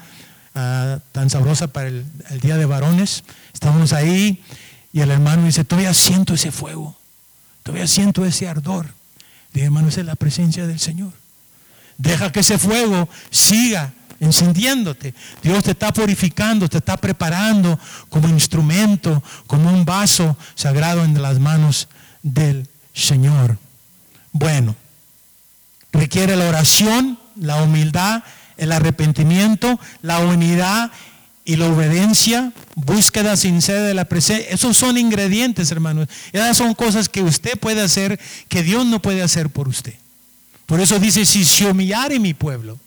ah, 0.54 0.98
tan 1.12 1.30
sabrosa 1.30 1.68
para 1.68 1.88
el, 1.88 2.06
el 2.30 2.40
Día 2.40 2.56
de 2.56 2.66
Varones. 2.66 3.24
Estábamos 3.52 3.92
ahí 3.92 4.42
y 4.92 5.00
el 5.00 5.10
hermano 5.10 5.44
dice, 5.44 5.64
todavía 5.64 5.94
siento 5.94 6.34
ese 6.34 6.50
fuego, 6.50 6.97
todavía 7.68 7.86
siento 7.86 8.24
ese 8.24 8.48
ardor. 8.48 8.86
Dije, 9.52 9.66
hermano, 9.66 9.88
esa 9.88 10.00
es 10.00 10.06
la 10.06 10.14
presencia 10.14 10.66
del 10.66 10.80
Señor. 10.80 11.12
Deja 11.98 12.32
que 12.32 12.40
ese 12.40 12.56
fuego 12.56 13.10
siga 13.28 13.92
encendiéndote. 14.20 15.12
Dios 15.42 15.64
te 15.64 15.72
está 15.72 15.92
purificando, 15.92 16.66
te 16.66 16.78
está 16.78 16.96
preparando 16.96 17.78
como 18.08 18.26
instrumento, 18.30 19.22
como 19.46 19.70
un 19.70 19.84
vaso 19.84 20.34
sagrado 20.54 21.04
en 21.04 21.20
las 21.20 21.40
manos 21.40 21.88
del 22.22 22.66
Señor. 22.94 23.58
Bueno, 24.32 24.74
requiere 25.92 26.36
la 26.36 26.48
oración, 26.48 27.18
la 27.36 27.62
humildad, 27.62 28.22
el 28.56 28.72
arrepentimiento, 28.72 29.78
la 30.00 30.20
unidad 30.20 30.90
y 31.48 31.56
la 31.56 31.66
obediencia, 31.66 32.52
búsqueda 32.74 33.34
sincera 33.34 33.80
de 33.80 33.94
la 33.94 34.04
presencia, 34.04 34.50
esos 34.50 34.76
son 34.76 34.98
ingredientes, 34.98 35.70
hermanos. 35.70 36.06
Esas 36.30 36.58
son 36.58 36.74
cosas 36.74 37.08
que 37.08 37.22
usted 37.22 37.58
puede 37.58 37.80
hacer 37.80 38.20
que 38.48 38.62
Dios 38.62 38.84
no 38.84 39.00
puede 39.00 39.22
hacer 39.22 39.48
por 39.48 39.66
usted. 39.66 39.94
Por 40.66 40.78
eso 40.78 40.98
dice, 40.98 41.24
si 41.24 41.46
se 41.46 41.64
humillare 41.64 42.18
mi 42.18 42.34
pueblo. 42.34 42.78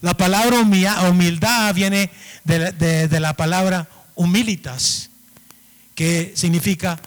La 0.00 0.16
palabra 0.16 0.60
humildad 0.60 1.74
viene 1.74 2.08
de, 2.44 3.20
la 3.20 3.34
palabra 3.34 3.86
humilitas, 4.14 5.10
que 5.94 6.32
significa 6.34 6.98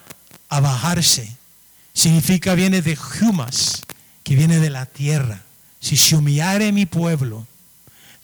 abajarse. 0.47 1.27
Significa, 1.91 2.53
viene 2.53 2.83
de 2.83 2.95
humas, 3.19 3.81
que 4.21 4.35
viene 4.35 4.59
de 4.59 4.69
la 4.69 4.85
tierra. 4.85 5.41
Si 5.81 5.97
se 5.97 6.15
humillare 6.15 6.71
mi 6.71 6.85
pueblo. 6.85 7.47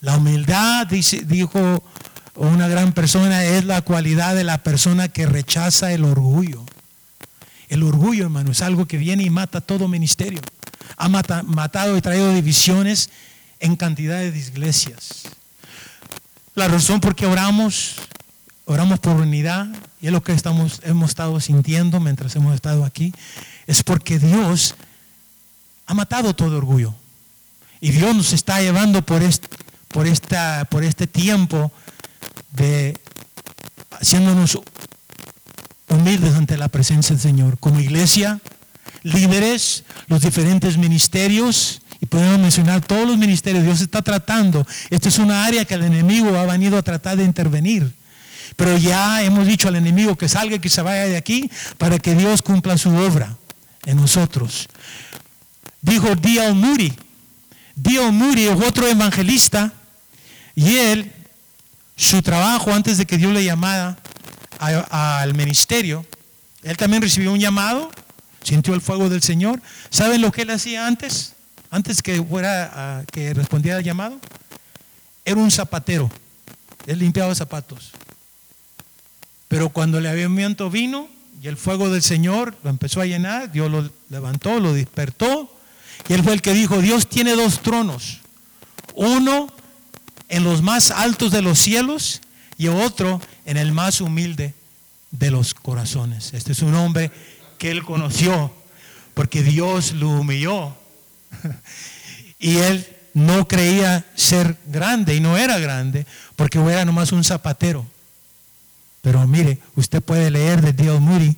La 0.01 0.17
humildad, 0.17 0.85
dice, 0.85 1.21
dijo 1.25 1.83
una 2.35 2.67
gran 2.67 2.91
persona 2.91 3.45
es 3.45 3.63
la 3.65 3.81
cualidad 3.81 4.35
de 4.35 4.43
la 4.43 4.61
persona 4.61 5.07
que 5.07 5.25
rechaza 5.25 5.93
el 5.93 6.03
orgullo. 6.03 6.63
El 7.69 7.83
orgullo, 7.83 8.23
hermano, 8.23 8.51
es 8.51 8.61
algo 8.61 8.85
que 8.85 8.97
viene 8.97 9.23
y 9.23 9.29
mata 9.29 9.61
todo 9.61 9.87
ministerio. 9.87 10.41
Ha 10.97 11.09
matado 11.09 11.97
y 11.97 12.01
traído 12.01 12.33
divisiones 12.33 13.09
en 13.59 13.75
cantidades 13.75 14.33
de 14.33 14.39
iglesias. 14.39 15.23
La 16.53 16.67
razón 16.67 16.99
por 16.99 17.15
qué 17.15 17.25
oramos, 17.25 17.95
oramos 18.65 18.99
por 18.99 19.15
unidad, 19.15 19.67
y 20.01 20.07
es 20.07 20.13
lo 20.13 20.21
que 20.21 20.33
estamos, 20.33 20.81
hemos 20.83 21.09
estado 21.09 21.39
sintiendo 21.39 21.99
mientras 21.99 22.35
hemos 22.35 22.53
estado 22.53 22.85
aquí, 22.85 23.13
es 23.65 23.83
porque 23.83 24.19
Dios 24.19 24.75
ha 25.85 25.93
matado 25.93 26.35
todo 26.35 26.57
orgullo. 26.57 26.93
Y 27.81 27.91
Dios 27.91 28.15
nos 28.15 28.33
está 28.33 28.61
llevando 28.61 29.01
por 29.01 29.21
este, 29.21 29.47
por 29.89 30.07
esta, 30.07 30.65
por 30.69 30.83
este 30.83 31.07
tiempo 31.07 31.71
de 32.55 32.97
haciéndonos 33.91 34.59
humildes 35.89 36.35
ante 36.35 36.57
la 36.57 36.67
presencia 36.67 37.15
del 37.15 37.21
Señor. 37.21 37.57
Como 37.59 37.79
iglesia, 37.79 38.39
líderes, 39.03 39.83
los 40.07 40.21
diferentes 40.21 40.77
ministerios, 40.77 41.81
y 42.01 42.05
podemos 42.07 42.39
mencionar 42.39 42.81
todos 42.81 43.07
los 43.07 43.17
ministerios, 43.17 43.63
Dios 43.63 43.81
está 43.81 44.01
tratando. 44.01 44.65
Esta 44.89 45.09
es 45.09 45.17
una 45.17 45.45
área 45.45 45.65
que 45.65 45.75
el 45.75 45.83
enemigo 45.83 46.37
ha 46.37 46.45
venido 46.45 46.77
a 46.77 46.83
tratar 46.83 47.17
de 47.17 47.23
intervenir. 47.23 47.93
Pero 48.55 48.77
ya 48.77 49.23
hemos 49.23 49.47
dicho 49.47 49.67
al 49.67 49.75
enemigo 49.75 50.15
que 50.15 50.29
salga 50.29 50.55
y 50.55 50.59
que 50.59 50.69
se 50.69 50.81
vaya 50.81 51.05
de 51.05 51.17
aquí 51.17 51.49
para 51.77 51.99
que 51.99 52.15
Dios 52.15 52.41
cumpla 52.41 52.77
su 52.77 52.89
obra 52.95 53.35
en 53.85 53.97
nosotros. 53.97 54.67
Dijo 55.81 56.15
D.L. 56.15 56.53
Moody. 56.53 56.93
D.L. 57.75 58.11
Moody 58.11 58.47
es 58.47 58.61
otro 58.61 58.87
evangelista 58.87 59.73
y 60.55 60.77
él 60.77 61.11
su 61.95 62.21
trabajo 62.21 62.73
antes 62.73 62.97
de 62.97 63.05
que 63.05 63.17
Dios 63.17 63.33
le 63.33 63.43
llamara 63.43 63.97
al 64.59 65.33
ministerio, 65.33 66.05
él 66.63 66.77
también 66.77 67.01
recibió 67.01 67.31
un 67.31 67.39
llamado, 67.39 67.91
sintió 68.43 68.73
el 68.73 68.81
fuego 68.81 69.09
del 69.09 69.21
Señor. 69.21 69.61
¿Saben 69.89 70.21
lo 70.21 70.31
que 70.31 70.43
él 70.43 70.49
hacía 70.49 70.87
antes? 70.87 71.33
Antes 71.69 72.01
que 72.01 72.23
fuera 72.23 73.05
que 73.11 73.33
respondiera 73.33 73.77
al 73.77 73.83
llamado, 73.83 74.19
era 75.23 75.39
un 75.39 75.51
zapatero. 75.51 76.09
Él 76.85 76.99
limpiaba 76.99 77.33
zapatos. 77.35 77.91
Pero 79.47 79.69
cuando 79.69 79.97
el 79.97 80.05
avivamiento 80.05 80.69
vino 80.69 81.07
y 81.41 81.47
el 81.47 81.57
fuego 81.57 81.89
del 81.89 82.01
Señor 82.01 82.55
lo 82.63 82.69
empezó 82.69 83.01
a 83.01 83.05
llenar, 83.05 83.51
Dios 83.51 83.69
lo 83.69 83.89
levantó, 84.09 84.59
lo 84.59 84.73
despertó. 84.73 85.51
Y 86.07 86.13
él 86.13 86.23
fue 86.23 86.33
el 86.33 86.41
que 86.41 86.53
dijo, 86.53 86.81
Dios 86.81 87.07
tiene 87.07 87.35
dos 87.35 87.61
tronos. 87.61 88.21
Uno 88.95 89.47
en 90.29 90.43
los 90.43 90.61
más 90.61 90.91
altos 90.91 91.31
de 91.31 91.41
los 91.41 91.59
cielos 91.59 92.21
y 92.57 92.67
otro 92.67 93.21
en 93.45 93.57
el 93.57 93.71
más 93.71 94.01
humilde 94.01 94.53
de 95.11 95.31
los 95.31 95.53
corazones. 95.53 96.33
Este 96.33 96.51
es 96.51 96.61
un 96.61 96.75
hombre 96.75 97.11
que 97.57 97.71
él 97.71 97.83
conoció 97.83 98.53
porque 99.13 99.43
Dios 99.43 99.93
lo 99.93 100.09
humilló. 100.09 100.75
y 102.39 102.57
él 102.57 102.87
no 103.13 103.47
creía 103.47 104.05
ser 104.15 104.57
grande 104.65 105.15
y 105.15 105.19
no 105.19 105.37
era 105.37 105.57
grande 105.57 106.05
porque 106.35 106.59
era 106.59 106.85
nomás 106.85 107.11
un 107.11 107.23
zapatero. 107.23 107.85
Pero 109.01 109.25
mire, 109.27 109.59
usted 109.75 110.01
puede 110.01 110.31
leer 110.31 110.61
de 110.61 110.73
Dios 110.73 110.99
Moody 110.99 111.35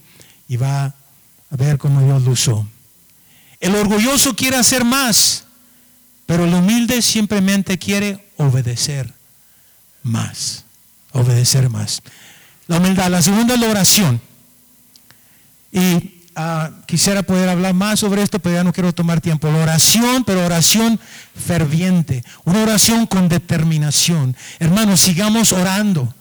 y 0.48 0.58
va 0.58 0.86
a 0.86 1.56
ver 1.56 1.78
cómo 1.78 2.02
Dios 2.02 2.24
lo 2.24 2.32
usó. 2.32 2.68
El 3.60 3.76
orgulloso 3.76 4.36
quiere 4.36 4.58
hacer 4.58 4.86
más, 4.86 5.46
pero 6.26 6.46
el 6.46 6.54
humilde 6.54 7.02
simplemente 7.02 7.78
quiere 7.78 8.27
obedecer 8.38 9.14
más. 10.04 10.66
Obedecer 11.12 11.70
más. 11.70 12.02
La 12.68 12.78
humildad. 12.78 13.10
La 13.10 13.22
segunda 13.22 13.56
es 13.56 13.60
la 13.60 13.68
oración. 13.68 14.22
Y 15.72 16.24
ah, 16.36 16.72
quisiera 16.86 17.24
poder 17.24 17.50
hablar 17.50 17.74
más 17.74 18.00
sobre 18.00 18.22
esto, 18.22 18.40
pero 18.40 18.56
ya 18.56 18.64
no 18.64 18.74
quiero 18.74 18.94
tomar 18.94 19.22
tiempo. 19.22 19.52
La 19.52 19.60
oración, 19.60 20.24
pero 20.24 20.46
oración 20.46 21.00
ferviente. 21.36 22.24
Una 22.46 22.64
oración 22.64 23.06
con 23.08 23.30
determinación. 23.30 24.36
Hermanos, 24.60 25.02
sigamos 25.02 25.52
orando, 25.52 26.14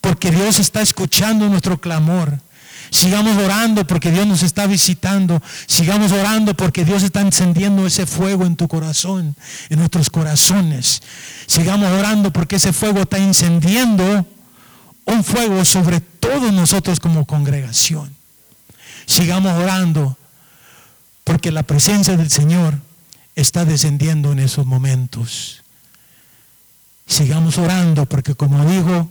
porque 0.00 0.30
Dios 0.30 0.58
está 0.58 0.80
escuchando 0.80 1.48
nuestro 1.48 1.80
clamor. 1.80 2.40
Sigamos 2.90 3.36
orando 3.36 3.86
porque 3.86 4.10
Dios 4.10 4.26
nos 4.26 4.42
está 4.42 4.66
visitando. 4.66 5.42
Sigamos 5.66 6.12
orando 6.12 6.54
porque 6.54 6.84
Dios 6.84 7.02
está 7.02 7.20
encendiendo 7.20 7.86
ese 7.86 8.06
fuego 8.06 8.44
en 8.44 8.56
tu 8.56 8.68
corazón, 8.68 9.36
en 9.68 9.78
nuestros 9.78 10.10
corazones. 10.10 11.02
Sigamos 11.46 11.90
orando 11.90 12.32
porque 12.32 12.56
ese 12.56 12.72
fuego 12.72 13.00
está 13.00 13.18
encendiendo 13.18 14.26
un 15.06 15.24
fuego 15.24 15.64
sobre 15.64 16.00
todos 16.00 16.52
nosotros 16.52 17.00
como 17.00 17.26
congregación. 17.26 18.14
Sigamos 19.06 19.52
orando 19.52 20.16
porque 21.24 21.50
la 21.50 21.62
presencia 21.62 22.16
del 22.16 22.30
Señor 22.30 22.78
está 23.34 23.64
descendiendo 23.64 24.32
en 24.32 24.38
esos 24.38 24.66
momentos. 24.66 25.62
Sigamos 27.06 27.58
orando 27.58 28.06
porque 28.06 28.34
como 28.34 28.64
dijo 28.64 29.10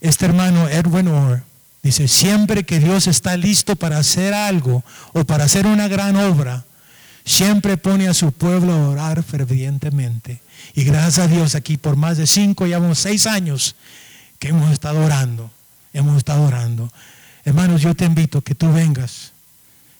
este 0.00 0.26
hermano 0.26 0.68
Edwin 0.68 1.08
Orr 1.08 1.49
dice, 1.82 2.08
siempre 2.08 2.64
que 2.64 2.78
Dios 2.78 3.06
está 3.06 3.36
listo 3.36 3.76
para 3.76 3.98
hacer 3.98 4.34
algo 4.34 4.84
o 5.12 5.24
para 5.24 5.44
hacer 5.44 5.66
una 5.66 5.88
gran 5.88 6.16
obra, 6.16 6.64
siempre 7.24 7.76
pone 7.76 8.08
a 8.08 8.14
su 8.14 8.32
pueblo 8.32 8.72
a 8.72 8.88
orar 8.88 9.22
fervientemente. 9.22 10.40
Y 10.74 10.84
gracias 10.84 11.18
a 11.18 11.28
Dios 11.28 11.54
aquí 11.54 11.76
por 11.76 11.96
más 11.96 12.18
de 12.18 12.26
cinco, 12.26 12.66
ya 12.66 12.78
vamos 12.78 12.98
seis 12.98 13.26
años 13.26 13.76
que 14.38 14.48
hemos 14.48 14.70
estado 14.72 15.04
orando, 15.04 15.50
hemos 15.92 16.16
estado 16.16 16.42
orando. 16.42 16.90
Hermanos, 17.44 17.82
yo 17.82 17.94
te 17.94 18.04
invito 18.04 18.42
que 18.42 18.54
tú 18.54 18.72
vengas, 18.72 19.32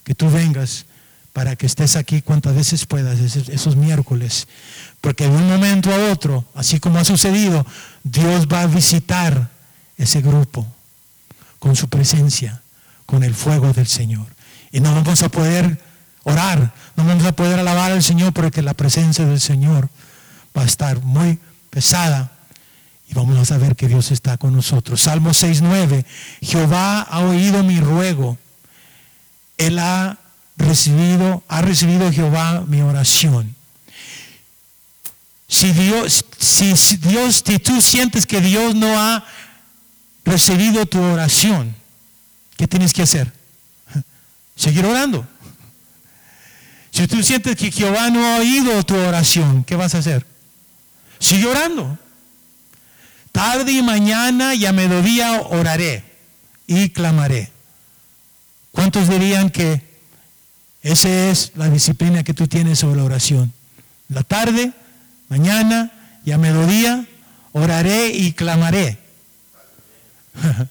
que 0.04 0.14
tú 0.14 0.30
vengas 0.30 0.86
para 1.32 1.56
que 1.56 1.66
estés 1.66 1.96
aquí 1.96 2.22
cuantas 2.22 2.54
veces 2.54 2.84
puedas 2.86 3.18
esos, 3.18 3.76
miércoles. 3.76 4.48
Porque 5.00 5.24
de 5.24 5.36
un 5.36 5.48
momento 5.48 5.92
a 5.92 6.10
otro, 6.12 6.44
así 6.54 6.80
como 6.80 6.98
ha 6.98 7.04
sucedido, 7.04 7.64
Dios 8.02 8.46
va 8.46 8.62
a 8.62 8.66
visitar 8.66 9.50
ese 9.96 10.20
grupo 10.20 10.66
con 11.60 11.76
su 11.76 11.88
presencia, 11.88 12.62
con 13.06 13.22
el 13.22 13.34
fuego 13.34 13.72
del 13.72 13.86
Señor. 13.86 14.26
Y 14.72 14.80
no 14.80 14.92
vamos 14.92 15.22
a 15.22 15.28
poder 15.28 15.80
orar, 16.24 16.72
no 16.96 17.04
vamos 17.04 17.24
a 17.24 17.32
poder 17.32 17.60
alabar 17.60 17.92
al 17.92 18.02
Señor 18.02 18.32
porque 18.32 18.62
la 18.62 18.74
presencia 18.74 19.24
del 19.24 19.40
Señor 19.40 19.88
va 20.56 20.62
a 20.62 20.66
estar 20.66 21.00
muy 21.02 21.38
pesada 21.70 22.32
y 23.08 23.14
vamos 23.14 23.38
a 23.38 23.44
saber 23.44 23.76
que 23.76 23.88
Dios 23.88 24.10
está 24.10 24.36
con 24.36 24.54
nosotros. 24.54 25.00
Salmo 25.00 25.30
6.9, 25.30 26.04
Jehová 26.42 27.02
ha 27.02 27.20
oído 27.20 27.62
mi 27.62 27.80
ruego, 27.80 28.38
Él 29.58 29.78
ha 29.78 30.18
recibido, 30.56 31.42
ha 31.48 31.62
recibido 31.62 32.12
Jehová 32.12 32.64
mi 32.66 32.80
oración. 32.80 33.56
Si 35.48 35.72
Dios, 35.72 36.24
si 36.38 36.72
Dios, 36.98 37.42
si 37.44 37.58
tú 37.58 37.82
sientes 37.82 38.24
que 38.24 38.40
Dios 38.40 38.76
no 38.76 39.00
ha 39.00 39.24
recibido 40.30 40.86
tu 40.86 41.00
oración, 41.00 41.74
¿qué 42.56 42.66
tienes 42.66 42.92
que 42.92 43.02
hacer? 43.02 43.32
Seguir 44.56 44.86
orando. 44.86 45.26
Si 46.90 47.06
tú 47.06 47.22
sientes 47.22 47.56
que 47.56 47.70
Jehová 47.70 48.10
no 48.10 48.24
ha 48.24 48.38
oído 48.38 48.82
tu 48.84 48.96
oración, 48.96 49.64
¿qué 49.64 49.76
vas 49.76 49.94
a 49.94 49.98
hacer? 49.98 50.26
Sigue 51.18 51.46
orando. 51.46 51.98
Tarde 53.32 53.72
y 53.72 53.82
mañana 53.82 54.54
y 54.54 54.66
a 54.66 54.72
mediodía 54.72 55.40
oraré 55.42 56.04
y 56.66 56.90
clamaré. 56.90 57.52
¿Cuántos 58.72 59.08
dirían 59.08 59.50
que 59.50 59.90
esa 60.82 61.08
es 61.30 61.52
la 61.56 61.68
disciplina 61.68 62.22
que 62.22 62.34
tú 62.34 62.46
tienes 62.46 62.78
sobre 62.78 62.96
la 62.96 63.04
oración. 63.04 63.52
La 64.08 64.22
tarde, 64.22 64.72
mañana 65.28 65.92
y 66.24 66.32
a 66.32 66.38
mediodía 66.38 67.06
oraré 67.52 68.08
y 68.08 68.32
clamaré. 68.32 68.98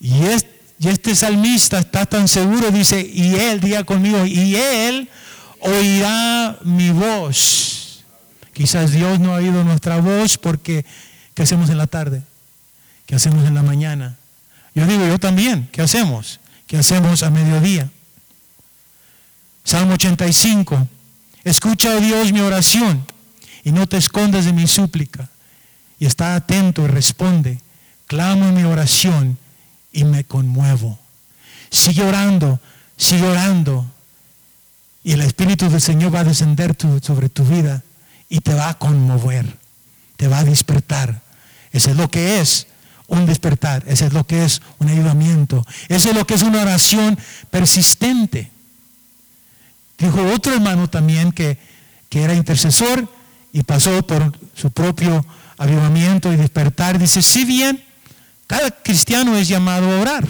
y, 0.00 0.22
este, 0.22 1.14
salmista 1.14 1.78
está 1.78 2.06
tan 2.06 2.28
seguro, 2.28 2.70
dice, 2.70 3.00
y 3.00 3.34
él, 3.34 3.60
diga 3.60 3.84
conmigo, 3.84 4.24
y 4.26 4.56
él 4.56 5.08
oirá 5.60 6.58
mi 6.62 6.90
voz. 6.90 8.04
Quizás 8.52 8.92
Dios 8.92 9.18
no 9.18 9.32
ha 9.32 9.36
oído 9.36 9.64
nuestra 9.64 10.00
voz 10.00 10.38
porque, 10.38 10.84
¿qué 11.34 11.42
hacemos 11.42 11.70
en 11.70 11.78
la 11.78 11.86
tarde? 11.86 12.22
¿Qué 13.06 13.14
hacemos 13.14 13.44
en 13.46 13.54
la 13.54 13.62
mañana? 13.62 14.16
Yo 14.74 14.86
digo, 14.86 15.06
yo 15.06 15.18
también, 15.18 15.68
¿qué 15.72 15.82
hacemos? 15.82 16.40
¿Qué 16.66 16.76
hacemos 16.78 17.22
a 17.22 17.30
mediodía? 17.30 17.90
Salmo 19.64 19.94
85. 19.94 20.88
Escucha, 21.44 21.96
oh 21.96 22.00
Dios, 22.00 22.32
mi 22.32 22.40
oración 22.40 23.04
y 23.64 23.72
no 23.72 23.86
te 23.86 23.96
escondas 23.96 24.44
de 24.44 24.52
mi 24.52 24.68
súplica. 24.68 25.28
Y 25.98 26.06
está 26.06 26.36
atento 26.36 26.84
y 26.84 26.86
responde. 26.86 27.60
Clamo 28.14 28.46
en 28.46 28.54
mi 28.54 28.62
oración 28.62 29.38
y 29.90 30.04
me 30.04 30.22
conmuevo. 30.22 30.96
Sigue 31.68 32.04
orando, 32.04 32.60
sigue 32.96 33.24
orando. 33.24 33.90
Y 35.02 35.14
el 35.14 35.20
Espíritu 35.22 35.68
del 35.68 35.80
Señor 35.80 36.14
va 36.14 36.20
a 36.20 36.24
descender 36.24 36.76
sobre 37.02 37.28
tu 37.28 37.42
vida 37.44 37.82
y 38.28 38.38
te 38.38 38.54
va 38.54 38.68
a 38.68 38.78
conmover, 38.78 39.58
te 40.16 40.28
va 40.28 40.38
a 40.38 40.44
despertar. 40.44 41.22
Eso 41.72 41.90
es 41.90 41.96
lo 41.96 42.08
que 42.08 42.38
es 42.38 42.68
un 43.08 43.26
despertar, 43.26 43.82
eso 43.88 44.06
es 44.06 44.12
lo 44.12 44.24
que 44.24 44.44
es 44.44 44.62
un 44.78 44.90
ayudamiento, 44.90 45.66
eso 45.88 46.10
es 46.10 46.14
lo 46.14 46.24
que 46.24 46.34
es 46.34 46.42
una 46.42 46.62
oración 46.62 47.18
persistente. 47.50 48.52
Dijo 49.98 50.22
otro 50.32 50.54
hermano 50.54 50.88
también 50.88 51.32
que, 51.32 51.58
era 52.12 52.32
intercesor 52.32 53.12
y 53.52 53.64
pasó 53.64 54.06
por 54.06 54.38
su 54.54 54.70
propio 54.70 55.26
avivamiento 55.58 56.32
y 56.32 56.36
despertar. 56.36 56.96
Dice, 56.96 57.20
si 57.20 57.44
bien 57.44 57.83
cada 58.56 58.70
cristiano 58.70 59.36
es 59.36 59.48
llamado 59.48 59.90
a 59.90 60.00
orar. 60.00 60.28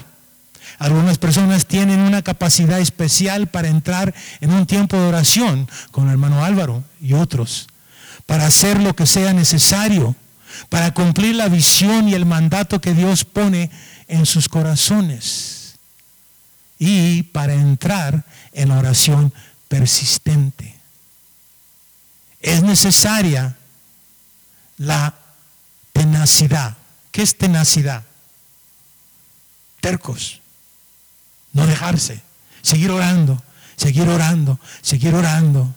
Algunas 0.79 1.19
personas 1.19 1.67
tienen 1.67 2.01
una 2.01 2.23
capacidad 2.23 2.81
especial 2.81 3.49
para 3.49 3.69
entrar 3.69 4.15
en 4.41 4.51
un 4.51 4.65
tiempo 4.65 4.97
de 4.97 5.09
oración, 5.09 5.69
con 5.91 6.07
el 6.07 6.13
hermano 6.13 6.43
Álvaro 6.43 6.83
y 7.03 7.13
otros, 7.13 7.69
para 8.25 8.47
hacer 8.47 8.81
lo 8.81 8.97
que 8.97 9.05
sea 9.05 9.35
necesario, 9.35 10.17
para 10.71 10.95
cumplir 10.95 11.35
la 11.35 11.49
visión 11.49 12.09
y 12.09 12.15
el 12.15 12.25
mandato 12.25 12.81
que 12.81 12.95
Dios 12.95 13.27
pone 13.27 13.71
en 14.09 14.25
sus 14.25 14.49
corazones 14.49 15.75
y 16.79 17.25
para 17.25 17.53
entrar 17.53 18.25
en 18.53 18.71
la 18.71 18.79
oración 18.79 19.35
persistente. 19.69 20.75
Es 22.41 22.63
necesaria 22.63 23.55
la 24.79 25.15
tenacidad. 25.93 26.79
¿Qué 27.11 27.21
es 27.21 27.37
tenacidad? 27.37 28.03
Tercos. 29.85 30.41
No 31.53 31.67
dejarse. 31.67 32.23
Seguir 32.63 32.91
orando, 32.91 33.43
seguir 33.77 34.09
orando, 34.09 34.59
seguir 34.81 35.15
orando. 35.15 35.75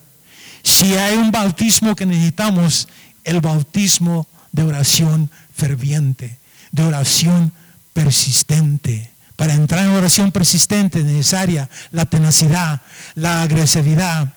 Si 0.63 0.95
hay 0.95 1.17
un 1.17 1.29
bautismo 1.29 1.93
que 1.93 2.05
necesitamos, 2.05 2.87
el 3.25 3.41
bautismo 3.41 4.25
de 4.53 4.63
oración 4.63 5.29
ferviente, 5.53 6.37
de 6.71 6.83
oración 6.83 7.51
persistente. 7.91 9.11
Para 9.35 9.55
entrar 9.55 9.85
en 9.85 9.91
oración 9.91 10.31
persistente 10.31 11.03
necesaria 11.03 11.69
la 11.91 12.05
tenacidad, 12.05 12.79
la 13.13 13.41
agresividad 13.41 14.33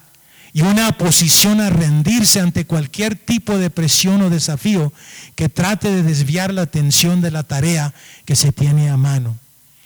y 0.52 0.62
una 0.62 0.90
posición 0.98 1.60
a 1.60 1.70
rendirse 1.70 2.40
ante 2.40 2.66
cualquier 2.66 3.14
tipo 3.14 3.56
de 3.56 3.70
presión 3.70 4.20
o 4.22 4.30
desafío 4.30 4.92
que 5.36 5.48
trate 5.48 5.92
de 5.92 6.02
desviar 6.02 6.52
la 6.52 6.62
atención 6.62 7.20
de 7.20 7.30
la 7.30 7.44
tarea 7.44 7.94
que 8.24 8.34
se 8.34 8.50
tiene 8.50 8.90
a 8.90 8.96
mano. 8.96 9.38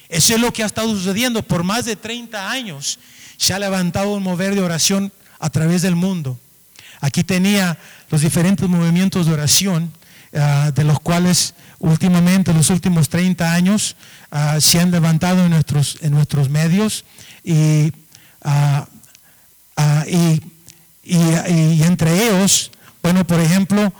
Eso 0.08 0.34
es 0.34 0.40
lo 0.40 0.52
que 0.52 0.62
ha 0.62 0.66
estado 0.66 0.88
sucediendo 0.90 1.42
por 1.42 1.64
más 1.64 1.84
de 1.84 1.96
30 1.96 2.50
años. 2.50 2.98
Se 3.36 3.52
ha 3.52 3.58
levantado 3.58 4.12
un 4.12 4.22
mover 4.22 4.54
de 4.54 4.60
oración 4.60 5.12
a 5.38 5.50
través 5.50 5.82
del 5.82 5.96
mundo. 5.96 6.38
Aquí 7.00 7.24
tenía 7.24 7.78
los 8.10 8.20
diferentes 8.20 8.68
movimientos 8.68 9.26
de 9.26 9.32
oración, 9.32 9.92
ah, 10.34 10.70
de 10.74 10.84
los 10.84 11.00
cuales 11.00 11.54
últimamente, 11.78 12.50
en 12.50 12.56
los 12.56 12.70
últimos 12.70 13.08
30 13.08 13.52
años, 13.52 13.96
Ah, 14.36 14.60
se 14.60 14.80
han 14.80 14.90
levantado 14.90 15.44
en 15.44 15.50
nuestros, 15.52 15.96
en 16.00 16.10
nuestros 16.10 16.50
medios 16.50 17.04
y, 17.44 17.92
ah, 18.42 18.84
ah, 19.76 20.04
y, 20.08 20.40
entre 21.84 22.26
ellos, 22.26 22.72
bueno, 23.00 23.24
por 23.24 23.38
ejemplo, 23.38 23.92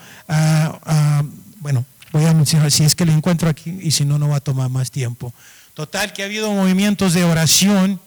bueno, 1.61 1.85
voy 2.11 2.25
a 2.25 2.35
mencionar 2.35 2.73
si 2.73 2.83
es 2.83 2.97
que 2.97 3.07
lo 3.07 3.13
encuentro 3.13 3.49
aquí 3.49 3.79
y 3.81 3.93
si 3.93 4.05
no, 4.05 4.19
no 4.19 4.29
va 4.29 4.39
a 4.39 4.41
tomar 4.41 4.71
más 4.71 4.91
tiempo. 4.91 5.33
Total, 5.75 6.13
que 6.13 6.23
ha 6.23 6.27
habido 6.27 6.53
movimientos 6.53 7.15
de 7.15 7.25
oración 7.25 8.01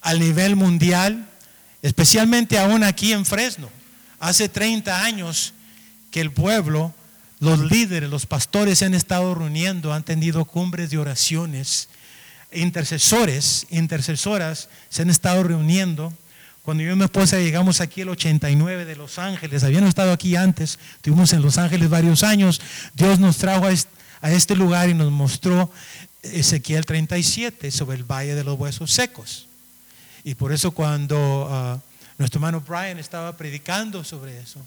a 0.00 0.14
nivel 0.14 0.56
mundial, 0.56 1.28
especialmente 1.80 2.58
aún 2.58 2.82
aquí 2.82 3.12
en 3.12 3.24
Fresno. 3.24 3.70
Hace 4.18 4.48
30 4.48 5.04
años 5.04 5.54
que 6.10 6.20
el 6.20 6.32
pueblo 6.32 6.92
los 7.42 7.58
líderes, 7.58 8.08
los 8.08 8.24
pastores 8.24 8.78
se 8.78 8.84
han 8.84 8.94
estado 8.94 9.34
reuniendo, 9.34 9.92
han 9.92 10.04
tenido 10.04 10.44
cumbres 10.44 10.90
de 10.90 10.98
oraciones. 10.98 11.88
Intercesores, 12.52 13.66
intercesoras 13.70 14.68
se 14.88 15.02
han 15.02 15.10
estado 15.10 15.42
reuniendo. 15.42 16.16
Cuando 16.62 16.84
yo 16.84 16.92
y 16.92 16.94
mi 16.94 17.02
esposa 17.02 17.38
llegamos 17.38 17.80
aquí 17.80 18.02
el 18.02 18.10
89 18.10 18.84
de 18.84 18.94
Los 18.94 19.18
Ángeles, 19.18 19.64
habíamos 19.64 19.88
estado 19.88 20.12
aquí 20.12 20.36
antes, 20.36 20.78
estuvimos 20.94 21.32
en 21.32 21.42
Los 21.42 21.58
Ángeles 21.58 21.90
varios 21.90 22.22
años, 22.22 22.60
Dios 22.94 23.18
nos 23.18 23.38
trajo 23.38 23.66
a 23.66 23.72
este 23.72 23.91
lugar 24.56 24.88
y 24.88 24.94
nos 24.94 25.10
mostró 25.10 25.70
Ezequiel 26.22 26.86
37 26.86 27.70
sobre 27.70 27.96
el 27.96 28.04
Valle 28.04 28.34
de 28.34 28.44
los 28.44 28.58
Huesos 28.58 28.92
Secos. 28.92 29.48
Y 30.24 30.34
por 30.34 30.52
eso 30.52 30.70
cuando 30.70 31.48
ah, 31.50 31.80
nuestro 32.18 32.38
hermano 32.38 32.60
Brian 32.60 32.98
estaba 32.98 33.36
predicando 33.36 34.04
sobre 34.04 34.38
eso 34.38 34.60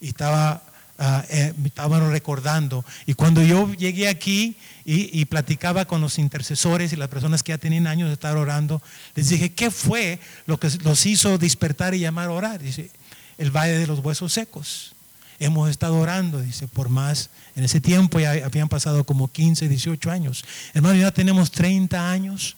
y 0.00 0.08
estaba 0.08 0.62
uh, 0.98 1.02
eh, 1.28 1.52
estaban 1.64 2.10
recordando. 2.10 2.84
Y 3.06 3.14
cuando 3.14 3.42
yo 3.42 3.72
llegué 3.74 4.08
aquí 4.08 4.56
y, 4.84 5.24
platicaba 5.26 5.84
con 5.84 6.00
los 6.00 6.18
intercesores 6.18 6.92
y 6.92 6.96
las 6.96 7.08
personas 7.08 7.42
que 7.42 7.52
ya 7.52 7.58
tenían 7.58 7.86
años 7.86 8.08
de 8.08 8.14
estar 8.14 8.36
orando, 8.36 8.80
les 9.14 9.28
dije, 9.28 9.52
¿qué 9.52 9.70
fue 9.70 10.18
lo 10.46 10.58
que 10.58 10.70
los 10.82 11.04
hizo 11.06 11.36
despertar 11.38 11.94
y 11.94 12.00
llamar 12.00 12.28
a 12.28 12.32
orar? 12.32 12.62
Dice, 12.62 12.90
el 13.38 13.50
valle 13.50 13.78
de 13.78 13.86
los 13.86 13.98
huesos 13.98 14.32
secos. 14.32 14.93
Hemos 15.38 15.70
estado 15.70 15.96
orando, 15.96 16.40
dice, 16.40 16.68
por 16.68 16.88
más. 16.88 17.30
En 17.56 17.64
ese 17.64 17.80
tiempo 17.80 18.20
ya 18.20 18.32
habían 18.44 18.68
pasado 18.68 19.04
como 19.04 19.28
15, 19.28 19.68
18 19.68 20.10
años. 20.10 20.44
Hermano, 20.72 20.96
ya 20.96 21.10
tenemos 21.10 21.50
30 21.50 22.10
años 22.10 22.56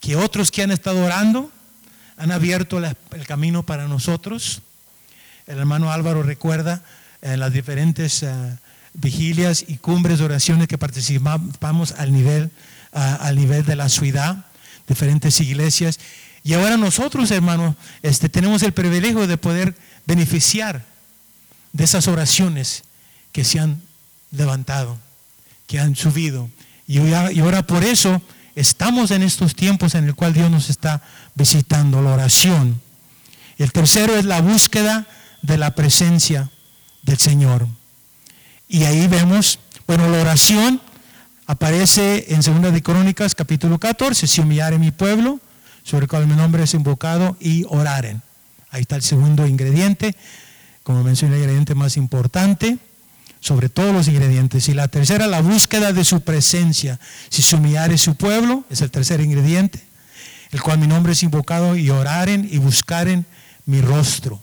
que 0.00 0.16
otros 0.16 0.50
que 0.50 0.62
han 0.62 0.70
estado 0.70 1.04
orando 1.04 1.50
han 2.16 2.32
abierto 2.32 2.78
el 2.78 3.26
camino 3.26 3.64
para 3.64 3.88
nosotros. 3.88 4.62
El 5.46 5.58
hermano 5.58 5.90
Álvaro 5.90 6.22
recuerda 6.22 6.82
en 7.22 7.40
las 7.40 7.52
diferentes 7.52 8.22
eh, 8.22 8.58
vigilias 8.94 9.64
y 9.66 9.76
cumbres 9.76 10.18
de 10.18 10.24
oraciones 10.24 10.68
que 10.68 10.78
participamos 10.78 11.92
al 11.92 12.12
nivel, 12.12 12.50
al 12.92 13.36
nivel 13.36 13.64
de 13.64 13.76
la 13.76 13.88
ciudad, 13.88 14.46
diferentes 14.86 15.40
iglesias. 15.40 15.98
Y 16.42 16.54
ahora 16.54 16.76
nosotros, 16.76 17.30
hermanos, 17.30 17.74
este, 18.02 18.28
tenemos 18.28 18.62
el 18.62 18.72
privilegio 18.72 19.26
de 19.26 19.36
poder 19.36 19.74
beneficiar 20.06 20.84
de 21.72 21.84
esas 21.84 22.08
oraciones 22.08 22.84
que 23.32 23.44
se 23.44 23.60
han 23.60 23.82
levantado, 24.30 24.98
que 25.66 25.80
han 25.80 25.96
subido. 25.96 26.50
Y, 26.86 26.98
ahora 27.12 27.66
por 27.66 27.84
eso 27.84 28.20
estamos 28.54 29.10
en 29.10 29.22
estos 29.22 29.54
tiempos 29.54 29.94
en 29.94 30.04
el 30.04 30.14
cual 30.14 30.32
Dios 30.32 30.50
nos 30.50 30.70
está 30.70 31.02
visitando, 31.34 32.02
la 32.02 32.14
oración. 32.14 32.80
El 33.58 33.72
tercero 33.72 34.16
es 34.16 34.24
la 34.24 34.40
búsqueda 34.40 35.06
de 35.42 35.58
la 35.58 35.74
presencia 35.74 36.50
del 37.02 37.18
Señor. 37.18 37.66
Y 38.68 38.84
ahí 38.84 39.06
vemos, 39.06 39.58
bueno, 39.86 40.08
la 40.08 40.20
oración 40.20 40.80
aparece 41.46 42.26
en 42.28 42.42
Segunda 42.42 42.70
de 42.70 42.82
Crónicas, 42.82 43.34
capítulo 43.34 43.78
14, 43.78 44.26
si 44.26 44.40
humillare 44.40 44.78
mi 44.78 44.92
pueblo, 44.92 45.40
sobre 45.82 46.04
el 46.04 46.08
cual 46.08 46.26
mi 46.26 46.34
nombre 46.34 46.62
es 46.62 46.74
invocado, 46.74 47.36
y 47.40 47.64
oraren. 47.68 48.22
Ahí 48.70 48.82
está 48.82 48.96
el 48.96 49.02
segundo 49.02 49.46
ingrediente, 49.46 50.14
como 50.90 51.04
mencioné, 51.04 51.36
el 51.36 51.42
ingrediente 51.42 51.76
más 51.76 51.96
importante, 51.96 52.76
sobre 53.38 53.68
todos 53.68 53.94
los 53.94 54.08
ingredientes. 54.08 54.68
Y 54.68 54.74
la 54.74 54.88
tercera, 54.88 55.28
la 55.28 55.40
búsqueda 55.40 55.92
de 55.92 56.04
su 56.04 56.22
presencia. 56.22 56.98
Si 57.28 57.42
se 57.42 57.54
humillare 57.54 57.96
su 57.96 58.16
pueblo, 58.16 58.64
es 58.70 58.80
el 58.80 58.90
tercer 58.90 59.20
ingrediente, 59.20 59.80
el 60.50 60.60
cual 60.60 60.80
mi 60.80 60.88
nombre 60.88 61.12
es 61.12 61.22
invocado, 61.22 61.76
y 61.76 61.90
oraren 61.90 62.48
y 62.50 62.58
buscaren 62.58 63.24
mi 63.66 63.80
rostro. 63.80 64.42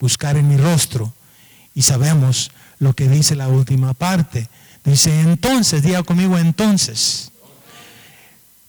Buscar 0.00 0.36
en 0.36 0.48
mi 0.48 0.56
rostro. 0.56 1.14
Y 1.76 1.82
sabemos 1.82 2.50
lo 2.80 2.92
que 2.94 3.08
dice 3.08 3.36
la 3.36 3.46
última 3.46 3.94
parte. 3.94 4.48
Dice, 4.82 5.20
entonces, 5.20 5.84
diga 5.84 6.02
conmigo, 6.02 6.38
entonces. 6.38 7.30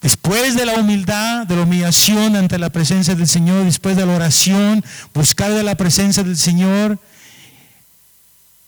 Después 0.03 0.55
de 0.55 0.65
la 0.65 0.75
humildad, 0.75 1.47
de 1.47 1.55
la 1.55 1.61
humillación 1.61 2.35
ante 2.35 2.59
la 2.59 2.69
presencia 2.69 3.15
del 3.15 3.27
Señor, 3.27 3.63
después 3.63 3.95
de 3.95 4.05
la 4.05 4.13
oración, 4.13 4.83
buscar 5.13 5.53
de 5.53 5.63
la 5.63 5.75
presencia 5.75 6.23
del 6.23 6.37
Señor, 6.37 6.99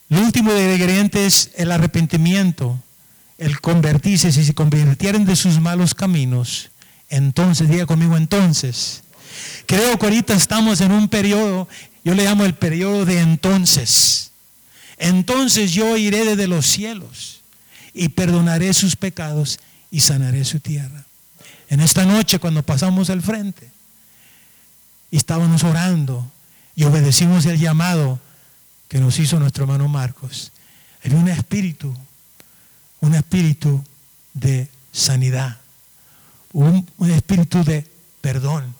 el 0.08 0.18
último 0.18 0.52
de 0.52 0.74
ingrediente 0.74 1.26
es 1.26 1.50
el 1.56 1.72
arrepentimiento, 1.72 2.82
el 3.36 3.60
convertirse, 3.60 4.32
si 4.32 4.44
se 4.44 4.54
convirtieran 4.54 5.26
de 5.26 5.36
sus 5.36 5.60
malos 5.60 5.94
caminos, 5.94 6.70
entonces, 7.10 7.68
diga 7.68 7.86
conmigo 7.86 8.16
entonces. 8.16 9.02
Creo 9.66 9.98
que 9.98 10.06
ahorita 10.06 10.34
estamos 10.34 10.80
en 10.80 10.90
un 10.90 11.08
periodo, 11.08 11.68
yo 12.02 12.14
le 12.14 12.24
llamo 12.24 12.44
el 12.44 12.54
periodo 12.54 13.04
de 13.04 13.20
entonces. 13.20 14.32
Entonces 14.96 15.72
yo 15.72 15.96
iré 15.96 16.24
desde 16.24 16.46
los 16.46 16.66
cielos 16.66 17.42
y 17.92 18.08
perdonaré 18.08 18.72
sus 18.72 18.96
pecados 18.96 19.58
y 19.90 20.00
sanaré 20.00 20.44
su 20.44 20.60
tierra. 20.60 21.05
En 21.68 21.80
esta 21.80 22.04
noche 22.04 22.38
cuando 22.38 22.62
pasamos 22.62 23.10
al 23.10 23.22
frente 23.22 23.70
y 25.10 25.16
estábamos 25.16 25.64
orando 25.64 26.30
y 26.74 26.84
obedecimos 26.84 27.46
el 27.46 27.58
llamado 27.58 28.20
que 28.88 28.98
nos 28.98 29.18
hizo 29.18 29.38
nuestro 29.40 29.64
hermano 29.64 29.88
Marcos, 29.88 30.52
había 31.04 31.18
un 31.18 31.28
espíritu, 31.28 31.94
un 33.00 33.14
espíritu 33.14 33.84
de 34.34 34.68
sanidad, 34.92 35.58
un, 36.52 36.88
un 36.98 37.10
espíritu 37.10 37.64
de 37.64 37.86
perdón 38.20 38.74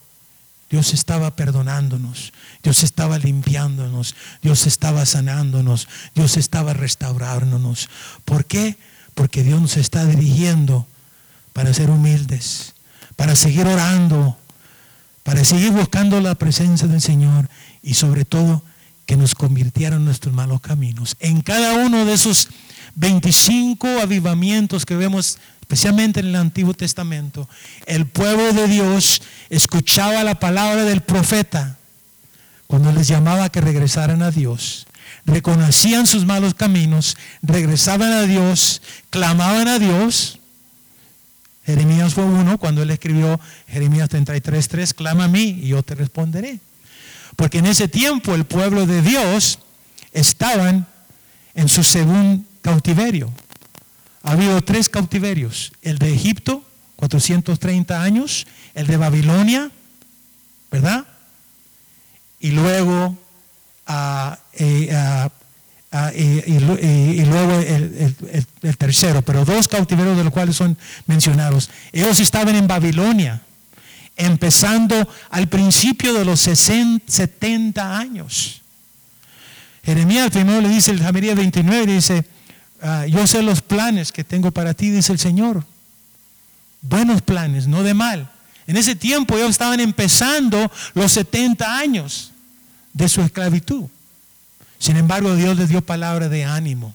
Dios 0.69 0.95
estaba 0.95 1.37
perdonándonos, 1.37 2.33
Dios 2.63 2.83
estaba 2.83 3.19
limpiándonos, 3.19 4.17
Dios 4.43 4.67
estaba 4.67 5.07
sanándonos, 5.07 5.87
Dios 6.15 6.37
estaba 6.37 6.73
restaurándonos. 6.73 7.89
¿Por 8.25 8.47
qué? 8.47 8.77
Porque 9.15 9.45
Dios 9.45 9.61
nos 9.61 9.77
está 9.77 10.05
dirigiendo 10.05 10.87
para 11.53 11.73
ser 11.73 11.91
humildes, 11.91 12.75
para 13.17 13.35
seguir 13.35 13.67
orando, 13.67 14.37
para 15.23 15.45
seguir 15.45 15.73
buscando 15.73 16.21
la 16.21 16.35
presencia 16.35 16.87
del 16.87 17.01
Señor 17.01 17.49
y 17.83 17.95
sobre 17.95 18.25
todo 18.25 18.63
que 19.07 19.17
nos 19.17 19.35
convirtiera 19.35 19.97
en 19.97 20.05
nuestros 20.05 20.35
malos 20.35 20.61
caminos. 20.61 21.17
En 21.21 21.41
cada 21.41 21.75
uno 21.75 22.05
de 22.05 22.13
esos 22.13 22.49
25 22.97 24.01
avivamientos 24.01 24.85
que 24.85 24.97
vemos 24.97 25.39
especialmente 25.61 26.21
en 26.21 26.27
el 26.27 26.37
Antiguo 26.37 26.75
Testamento, 26.75 27.49
el 27.87 28.07
pueblo 28.07 28.53
de 28.53 28.69
Dios 28.69 29.23
escuchaba 29.51 30.23
la 30.23 30.39
palabra 30.39 30.85
del 30.85 31.01
profeta 31.01 31.77
cuando 32.67 32.93
les 32.93 33.09
llamaba 33.09 33.45
a 33.45 33.49
que 33.49 33.61
regresaran 33.61 34.23
a 34.23 34.31
Dios. 34.31 34.87
Reconocían 35.25 36.07
sus 36.07 36.25
malos 36.25 36.55
caminos, 36.55 37.17
regresaban 37.43 38.13
a 38.13 38.23
Dios, 38.23 38.83
clamaban 39.11 39.69
a 39.69 39.79
Dios. 39.79 40.39
Jeremías 41.67 42.15
fue 42.15 42.25
uno 42.25 42.59
cuando 42.59 42.83
él 42.83 42.91
escribió 42.91 43.41
Jeremías 43.67 44.09
33:3, 44.09 44.95
clama 44.95 45.25
a 45.25 45.29
mí 45.29 45.61
y 45.63 45.69
yo 45.69 45.83
te 45.83 45.97
responderé. 45.97 46.61
Porque 47.35 47.59
en 47.59 47.67
ese 47.67 47.89
tiempo 47.89 48.35
el 48.35 48.45
pueblo 48.45 48.87
de 48.87 49.03
Dios 49.03 49.59
estaban 50.13 50.87
en 51.55 51.69
su 51.69 51.83
segundo 51.83 52.45
cautiverio. 52.63 53.33
Ha 54.23 54.33
habido 54.33 54.61
tres 54.63 54.89
cautiverios, 54.89 55.73
el 55.83 55.99
de 55.99 56.15
Egipto, 56.15 56.63
430 56.97 58.03
años, 58.03 58.47
el 58.75 58.87
de 58.87 58.97
Babilonia, 58.97 59.71
¿verdad? 60.71 61.05
Y 62.41 62.53
luego, 62.53 63.17
y, 66.15 66.59
luego 67.25 67.61
el, 67.61 68.77
tercero, 68.79 69.23
pero 69.23 69.45
dos 69.45 69.69
cautiverios 69.69 70.17
de 70.17 70.25
los 70.25 70.33
cuales 70.33 70.57
son 70.57 70.77
mencionados. 71.07 71.71
Ellos 71.93 72.21
estaban 72.21 72.55
en 72.55 72.67
Babilonia, 72.67 73.41
empezando 74.17 75.09
al 75.31 75.49
principio 75.49 76.15
de 76.15 76.25
los 76.25 76.41
70 76.41 77.99
años. 77.99 78.63
Jeremías 79.85 80.31
primero 80.31 80.61
le 80.61 80.69
dice, 80.69 80.91
el 80.91 81.03
Jamería 81.03 81.35
29, 81.35 81.87
dice, 81.87 82.25
Ah, 82.83 83.07
yo 83.07 83.27
sé 83.27 83.43
los 83.43 83.63
planes 83.63 84.13
que 84.13 84.25
tengo 84.25 84.51
para 84.51 84.75
ti, 84.75 84.91
dice 84.91 85.13
el 85.13 85.19
Señor. 85.19 85.65
Buenos 86.83 87.23
planes, 87.23 87.67
no 87.67 87.83
de 87.83 87.95
mal. 87.95 88.31
En 88.67 88.77
ese 88.77 88.97
tiempo 88.97 89.37
ellos 89.37 89.51
estaban 89.51 89.81
empezando 89.81 90.71
los 90.95 91.13
70 91.13 91.79
años 91.79 92.33
de 92.93 93.09
su 93.09 93.23
esclavitud. 93.23 93.85
Sin 94.79 94.97
embargo, 94.97 95.35
Dios 95.35 95.57
les 95.57 95.69
dio 95.69 95.81
palabra 95.81 96.29
de 96.29 96.45
ánimo. 96.45 96.95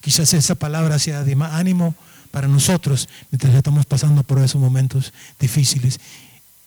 Quizás 0.00 0.32
esa 0.34 0.54
palabra 0.54 0.98
sea 0.98 1.24
de 1.24 1.36
ánimo 1.50 1.94
para 2.30 2.48
nosotros 2.48 3.08
mientras 3.30 3.54
estamos 3.54 3.86
pasando 3.86 4.22
por 4.22 4.38
esos 4.38 4.60
momentos 4.60 5.12
difíciles. 5.40 5.98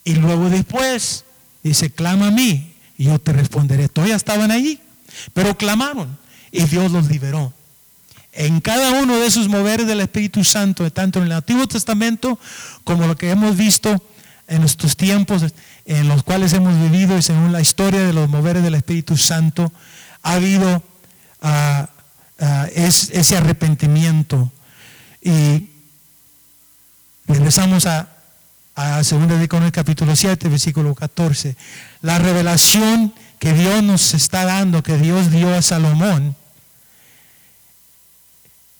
Y 0.03 0.15
luego 0.15 0.49
después 0.49 1.25
dice, 1.63 1.89
clama 1.91 2.27
a 2.27 2.31
mí 2.31 2.73
y 2.97 3.05
yo 3.05 3.19
te 3.19 3.33
responderé. 3.33 3.87
Todavía 3.87 4.15
estaban 4.15 4.51
allí, 4.51 4.79
pero 5.33 5.57
clamaron 5.57 6.17
y 6.51 6.63
Dios 6.63 6.91
los 6.91 7.07
liberó. 7.07 7.53
En 8.33 8.61
cada 8.61 9.01
uno 9.01 9.17
de 9.19 9.27
esos 9.27 9.49
moveres 9.49 9.87
del 9.87 10.01
Espíritu 10.01 10.43
Santo, 10.43 10.89
tanto 10.91 11.19
en 11.19 11.25
el 11.25 11.31
Antiguo 11.33 11.67
Testamento 11.67 12.39
como 12.83 13.05
lo 13.07 13.17
que 13.17 13.29
hemos 13.29 13.57
visto 13.57 14.01
en 14.47 14.63
estos 14.63 14.97
tiempos 14.97 15.43
en 15.85 16.07
los 16.07 16.23
cuales 16.23 16.53
hemos 16.53 16.77
vivido 16.79 17.17
y 17.17 17.21
según 17.21 17.51
la 17.51 17.61
historia 17.61 18.01
de 18.01 18.13
los 18.13 18.29
moveres 18.29 18.63
del 18.63 18.75
Espíritu 18.75 19.17
Santo, 19.17 19.71
ha 20.23 20.33
habido 20.33 20.83
ah, 21.41 21.89
ah, 22.39 22.67
ese 22.73 23.37
arrepentimiento. 23.37 24.51
Y 25.21 25.69
regresamos 27.27 27.85
a, 27.85 28.09
a 28.75 29.01
2 29.03 29.39
de 29.39 29.71
capítulo 29.71 30.15
7, 30.15 30.49
versículo 30.49 30.95
14. 30.95 31.55
La 32.01 32.19
revelación 32.19 33.13
que 33.39 33.53
Dios 33.53 33.83
nos 33.83 34.13
está 34.13 34.45
dando, 34.45 34.83
que 34.83 34.97
Dios 34.97 35.31
dio 35.31 35.53
a 35.53 35.61
Salomón, 35.61 36.35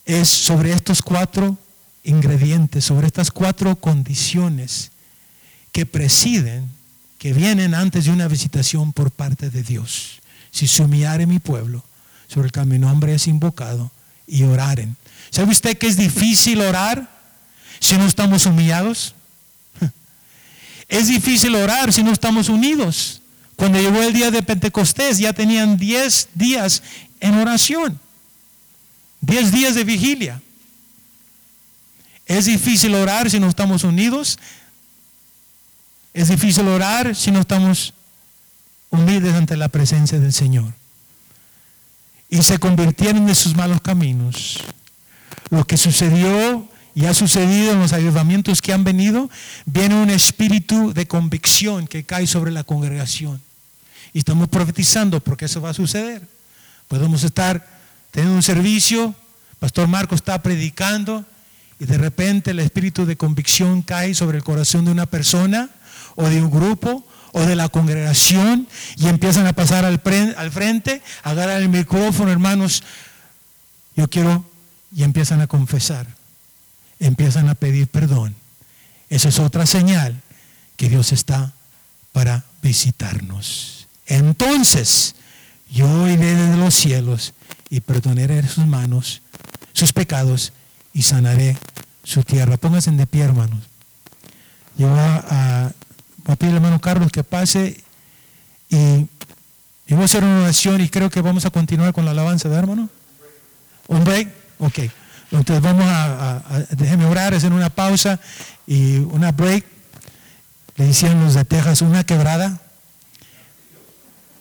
es 0.06 0.30
sobre 0.30 0.74
estos 0.74 1.02
cuatro 1.02 1.58
ingredientes, 2.04 2.86
sobre 2.86 3.08
estas 3.08 3.32
cuatro 3.32 3.76
condiciones 3.76 4.92
que 5.72 5.86
presiden, 5.86 6.70
que 7.18 7.34
vienen 7.34 7.76
antes 7.76 8.06
de 8.06 8.12
una 8.12 8.28
visitación 8.28 8.94
por 8.94 9.12
parte 9.12 9.50
de 9.50 9.64
Dios. 9.64 10.21
Si 10.52 10.68
se 10.68 10.84
humillare 10.84 11.26
mi 11.26 11.40
pueblo, 11.40 11.84
sobre 12.28 12.48
el 12.48 12.52
que 12.52 12.64
mi 12.66 12.80
nombre 12.80 13.14
es 13.14 13.28
invocado, 13.28 13.92
y 14.28 14.44
oraren. 14.44 14.96
¿Sabe 15.30 15.52
usted 15.52 15.78
que 15.78 15.88
es 15.88 15.98
difícil 15.98 16.62
orar 16.62 17.08
si 17.80 17.98
no 17.98 18.06
estamos 18.06 18.46
humillados? 18.46 19.16
Es 20.88 21.08
difícil 21.08 21.56
orar 21.56 21.94
si 21.94 22.04
no 22.04 22.12
estamos 22.12 22.50
unidos. 22.50 23.22
Cuando 23.56 23.80
llegó 23.80 24.02
el 24.02 24.14
día 24.14 24.32
de 24.32 24.44
Pentecostés 24.44 25.20
ya 25.20 25.32
tenían 25.34 25.78
10 25.78 26.30
días 26.34 26.84
en 27.20 27.36
oración. 27.36 28.00
10 29.22 29.52
días 29.52 29.76
de 29.76 29.84
vigilia. 29.84 30.42
Es 32.26 32.46
difícil 32.46 32.96
orar 32.96 33.30
si 33.30 33.40
no 33.40 33.48
estamos 33.48 33.84
unidos. 33.84 34.40
Es 36.14 36.30
difícil 36.30 36.68
orar 36.68 37.16
si 37.16 37.32
no 37.32 37.42
estamos 37.42 37.94
humildes 38.92 39.34
ante 39.34 39.58
la 39.58 39.70
presencia 39.70 40.20
del 40.20 40.34
Señor. 40.34 40.74
Y 42.30 42.44
se 42.44 42.60
convirtieron 42.60 43.26
de 43.26 43.36
sus 43.36 43.56
malos 43.56 43.82
caminos. 43.82 44.60
Lo 45.50 45.66
que 45.66 45.78
sucedió 45.78 46.68
y 46.94 47.06
ha 47.06 47.14
sucedido 47.14 47.72
en 47.74 47.80
los 47.80 47.94
ayudamientos 47.94 48.62
que 48.62 48.74
han 48.74 48.84
venido, 48.84 49.30
viene 49.66 49.96
un 49.96 50.10
espíritu 50.10 50.94
de 50.94 51.08
convicción 51.08 51.88
que 51.88 52.04
cae 52.04 52.28
sobre 52.28 52.52
la 52.52 52.64
congregación. 52.64 53.42
Y 54.14 54.20
estamos 54.20 54.50
profetizando 54.50 55.22
porque 55.22 55.46
eso 55.46 55.62
va 55.62 55.70
a 55.70 55.74
suceder. 55.74 56.28
Podemos 56.88 57.24
estar 57.24 57.66
teniendo 58.12 58.36
un 58.36 58.44
servicio, 58.44 59.16
Pastor 59.60 59.88
Marco 59.88 60.16
está 60.16 60.42
predicando 60.42 61.24
y 61.80 61.86
de 61.86 61.98
repente 61.98 62.52
el 62.52 62.60
espíritu 62.60 63.06
de 63.06 63.16
convicción 63.16 63.82
cae 63.82 64.14
sobre 64.14 64.38
el 64.38 64.44
corazón 64.44 64.86
de 64.86 64.92
una 64.92 65.06
persona 65.06 65.70
o 66.16 66.28
de 66.28 66.42
un 66.42 66.52
grupo 66.52 67.08
o 67.34 67.42
de 67.42 67.56
la 67.56 67.70
congregación 67.70 68.68
y 68.98 69.08
empiezan 69.08 69.48
a 69.48 69.54
pasar 69.54 69.86
al, 69.86 70.02
al 70.38 70.52
frente, 70.52 71.02
agarran 71.24 71.62
el 71.62 71.70
micrófono, 71.70 72.32
hermanos, 72.32 72.84
yo 73.96 74.10
quiero, 74.10 74.46
y 74.96 75.04
empiezan 75.04 75.42
a 75.42 75.48
confesar 75.48 76.08
empiezan 77.02 77.50
a 77.50 77.56
pedir 77.56 77.88
perdón. 77.88 78.36
Esa 79.10 79.30
es 79.30 79.40
otra 79.40 79.66
señal 79.66 80.22
que 80.78 80.88
Dios 80.88 81.12
está 81.12 81.54
para 82.14 82.46
visitarnos. 82.62 83.88
Entonces, 84.06 85.16
yo 85.70 86.08
iré 86.08 86.36
desde 86.36 86.58
los 86.58 86.74
cielos 86.74 87.34
y 87.70 87.82
perdonaré 87.82 88.48
sus 88.48 88.66
manos, 88.66 89.22
sus 89.74 89.94
y 90.94 91.02
sanaré 91.02 91.58
su 92.04 92.24
tierra. 92.24 92.58
Pónganse 92.58 92.92
de 92.92 93.08
pie, 93.08 93.24
hermanos. 93.24 93.60
Yo 94.78 94.90
voy 96.26 96.38
a, 96.40 96.56
hermano 96.56 96.80
Carlos 96.80 97.12
que 97.12 97.24
pase 97.24 97.84
y, 98.70 99.08
voy 99.90 100.02
a 100.02 100.06
hacer 100.06 100.24
una 100.24 100.42
oración 100.44 100.82
y 100.82 100.90
creo 100.90 101.10
que 101.10 101.22
vamos 101.22 101.46
a 101.46 101.50
continuar 101.50 101.94
con 101.94 102.06
la 102.06 102.12
alabanza, 102.12 102.50
de 102.50 102.56
hermano? 102.56 102.90
¿Un 103.88 104.04
break? 104.04 104.30
Ok. 104.60 104.80
Entonces 105.32 105.62
vamos 105.62 105.86
a, 105.88 106.42
déjeme 106.72 107.06
orar, 107.06 107.34
hacer 107.34 107.54
una 107.54 107.70
pausa 107.70 108.20
y 108.68 108.98
una 108.98 109.32
break. 109.32 109.66
Le 110.76 110.86
decían 110.86 111.24
los 111.24 111.34
de 111.34 111.46
Texas 111.46 111.82
una 111.82 112.04
quebrada. 112.04 112.60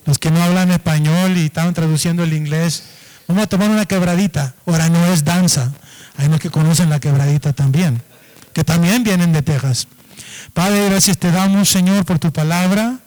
Los 0.05 0.18
que 0.18 0.31
no 0.31 0.43
hablan 0.43 0.70
español 0.70 1.37
y 1.37 1.47
estaban 1.47 1.74
traduciendo 1.74 2.24
el 2.24 2.33
inglés. 2.33 2.85
Vamos 3.28 3.45
a 3.45 3.47
tomar 3.47 3.70
una 3.70 3.87
quebradita. 3.87 4.55
Ahora 4.66 4.89
no 4.89 5.05
es 5.07 5.24
danza. 5.24 5.72
Hay 6.16 6.26
unos 6.26 6.41
que 6.41 6.51
conocen 6.51 6.91
la 6.91 7.01
quebradita 7.01 7.53
también, 7.53 8.03
que 8.53 8.64
también 8.64 9.05
vienen 9.05 9.33
de 9.33 9.43
Texas. 9.43 9.87
Padre, 10.53 10.88
gracias 10.88 11.18
te 11.18 11.30
damos, 11.30 11.68
Señor, 11.68 12.05
por 12.05 12.18
tu 12.18 12.32
palabra. 12.32 13.01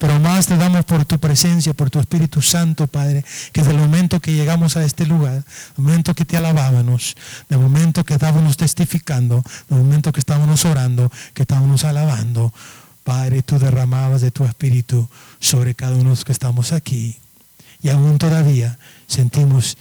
Pero 0.00 0.18
más 0.18 0.46
te 0.46 0.56
damos 0.56 0.86
por 0.86 1.04
tu 1.04 1.18
presencia, 1.18 1.74
por 1.74 1.90
tu 1.90 2.00
Espíritu 2.00 2.40
Santo, 2.40 2.86
Padre, 2.86 3.22
que 3.52 3.60
desde 3.60 3.74
el 3.74 3.80
momento 3.80 4.18
que 4.18 4.32
llegamos 4.32 4.78
a 4.78 4.82
este 4.82 5.04
lugar, 5.04 5.44
el 5.76 5.84
momento 5.84 6.14
que 6.14 6.24
te 6.24 6.38
alabábamos, 6.38 7.14
del 7.50 7.58
momento 7.58 8.02
que 8.02 8.14
estábamos 8.14 8.56
testificando, 8.56 9.42
del 9.68 9.78
momento 9.78 10.10
que 10.10 10.20
estábamos 10.20 10.64
orando, 10.64 11.12
que 11.34 11.42
estábamos 11.42 11.84
alabando, 11.84 12.50
Padre, 13.04 13.42
tú 13.42 13.58
derramabas 13.58 14.22
de 14.22 14.30
tu 14.30 14.44
Espíritu 14.44 15.06
sobre 15.38 15.74
cada 15.74 15.92
uno 15.92 16.04
de 16.04 16.10
los 16.10 16.24
que 16.24 16.32
estamos 16.32 16.72
aquí. 16.72 17.18
Y 17.82 17.90
aún 17.90 18.16
todavía 18.16 18.78
sentimos 19.06 19.76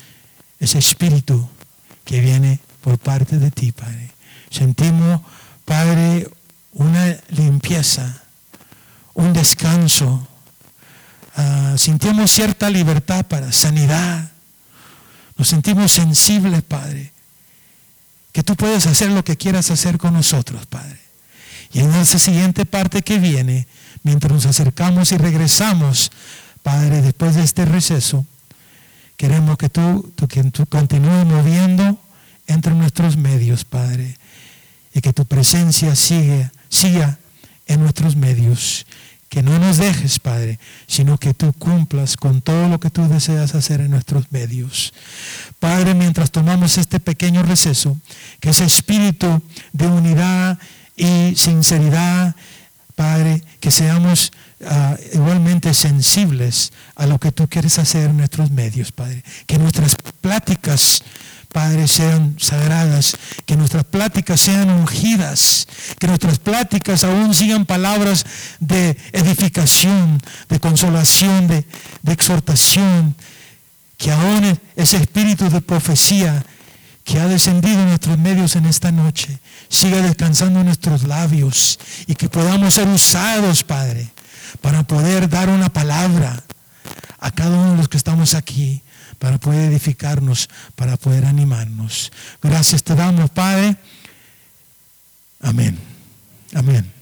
ese 0.59 0.79
Espíritu 0.79 1.47
que 2.03 2.19
viene 2.19 2.59
por 2.81 2.97
parte 2.97 3.37
de 3.37 3.51
ti, 3.51 3.71
Padre. 3.71 4.11
Sentimos, 4.49 5.21
Padre, 5.63 6.27
una 6.73 7.17
limpieza 7.29 8.21
un 9.19 9.33
descanso. 9.33 10.25
Ah, 11.35 11.75
sentimos 11.77 12.31
cierta 12.31 12.69
libertad 12.69 13.25
para 13.25 13.51
sanidad. 13.51 14.31
Nos 15.37 15.49
sentimos 15.49 15.91
sensibles, 15.91 16.61
Padre. 16.63 17.11
Que 18.31 18.43
tú 18.43 18.55
puedes 18.55 18.87
hacer 18.87 19.11
lo 19.11 19.23
que 19.23 19.37
quieras 19.37 19.71
hacer 19.71 19.97
con 19.97 20.13
nosotros, 20.13 20.65
Padre. 20.67 20.99
Y 21.71 21.81
en 21.81 21.93
esa 21.95 22.17
siguiente 22.17 22.65
parte 22.65 23.01
que 23.01 23.19
viene, 23.19 23.67
mientras 24.03 24.31
nos 24.31 24.45
acercamos 24.45 25.11
y 25.11 25.17
regresamos, 25.17 26.11
Padre, 26.63 27.01
después 27.01 27.35
de 27.35 27.43
este 27.43 27.65
receso, 27.65 28.25
queremos 29.17 29.57
que 29.57 29.69
tú, 29.69 30.11
tú, 30.15 30.27
que 30.27 30.43
tú 30.45 30.65
continúes 30.65 31.25
moviendo 31.25 31.99
entre 32.47 32.73
nuestros 32.73 33.17
medios, 33.17 33.65
Padre. 33.65 34.17
Y 34.93 35.01
que 35.01 35.13
tu 35.13 35.25
presencia 35.25 35.95
siga, 35.95 36.51
siga 36.69 37.19
en 37.67 37.81
nuestros 37.81 38.15
medios 38.15 38.85
que 39.29 39.43
no 39.43 39.59
nos 39.59 39.77
dejes, 39.77 40.19
Padre, 40.19 40.59
sino 40.87 41.17
que 41.17 41.35
tú 41.35 41.53
cumplas 41.53 42.17
con 42.17 42.41
todo 42.41 42.67
lo 42.67 42.79
que 42.79 42.89
tú 42.89 43.07
deseas 43.07 43.53
hacer 43.53 43.79
en 43.79 43.91
nuestros 43.91 44.31
medios. 44.31 44.91
Padre, 45.59 45.93
mientras 45.93 46.31
tomamos 46.31 46.79
este 46.79 46.99
pequeño 46.99 47.43
receso, 47.43 47.95
que 48.39 48.49
ese 48.49 48.65
espíritu 48.65 49.41
de 49.71 49.87
unidad 49.87 50.57
y 50.95 51.35
sinceridad, 51.35 52.35
Padre, 52.95 53.43
que 53.59 53.69
seamos 53.69 54.33
ah, 54.65 54.97
igualmente 55.13 55.75
sensibles 55.75 56.73
a 56.95 57.05
lo 57.05 57.19
que 57.19 57.31
tú 57.31 57.47
quieres 57.47 57.77
hacer 57.77 58.09
en 58.09 58.17
nuestros 58.17 58.49
medios, 58.49 58.91
Padre. 58.91 59.23
Que 59.45 59.59
nuestras 59.59 59.95
pláticas 60.21 61.03
Padre, 61.51 61.87
sean 61.87 62.35
sagradas, 62.37 63.17
que 63.47 63.57
nuestras 63.57 63.83
pláticas 63.83 64.39
sean 64.39 64.69
ungidas, 64.69 65.67
que 65.97 66.05
nuestras 66.05 66.37
pláticas 66.37 67.03
aún 67.03 67.33
sigan 67.33 67.65
palabras 67.65 68.23
de 68.59 68.95
edificación, 69.13 70.21
de 70.47 70.59
consolación, 70.59 71.47
de, 71.47 71.65
exhortación, 72.05 73.15
que 73.97 74.11
aún 74.11 74.59
ese 74.75 74.97
espíritu 74.97 75.49
de 75.49 75.61
profecía 75.61 76.45
que 77.03 77.19
ha 77.19 77.27
descendido 77.27 77.81
en 77.81 77.89
nuestros 77.89 78.19
medios 78.19 78.55
en 78.55 78.67
esta 78.67 78.91
noche, 78.91 79.39
siga 79.69 80.03
descansando 80.03 80.59
en 80.59 80.67
nuestros 80.67 81.03
labios 81.03 81.79
y 82.05 82.13
que 82.13 82.29
podamos 82.29 82.75
ser 82.75 82.87
usados, 82.87 83.63
Padre, 83.63 84.11
para 84.61 84.83
poder 84.83 85.27
dar 85.27 85.49
una 85.49 85.69
palabra 85.69 86.43
a 87.17 87.31
cada 87.31 87.57
uno 87.57 87.71
de 87.71 87.77
los 87.77 87.89
que 87.89 87.97
estamos 87.97 88.35
aquí 88.35 88.83
para 89.19 89.37
poder 89.37 89.71
edificarnos, 89.71 90.49
para 90.75 90.97
poder 90.97 91.25
animarnos. 91.25 92.11
Gracias 92.41 92.83
te 92.83 92.95
damos, 92.95 93.29
Padre. 93.29 93.77
Amén. 95.41 95.77
Amén. 96.55 96.98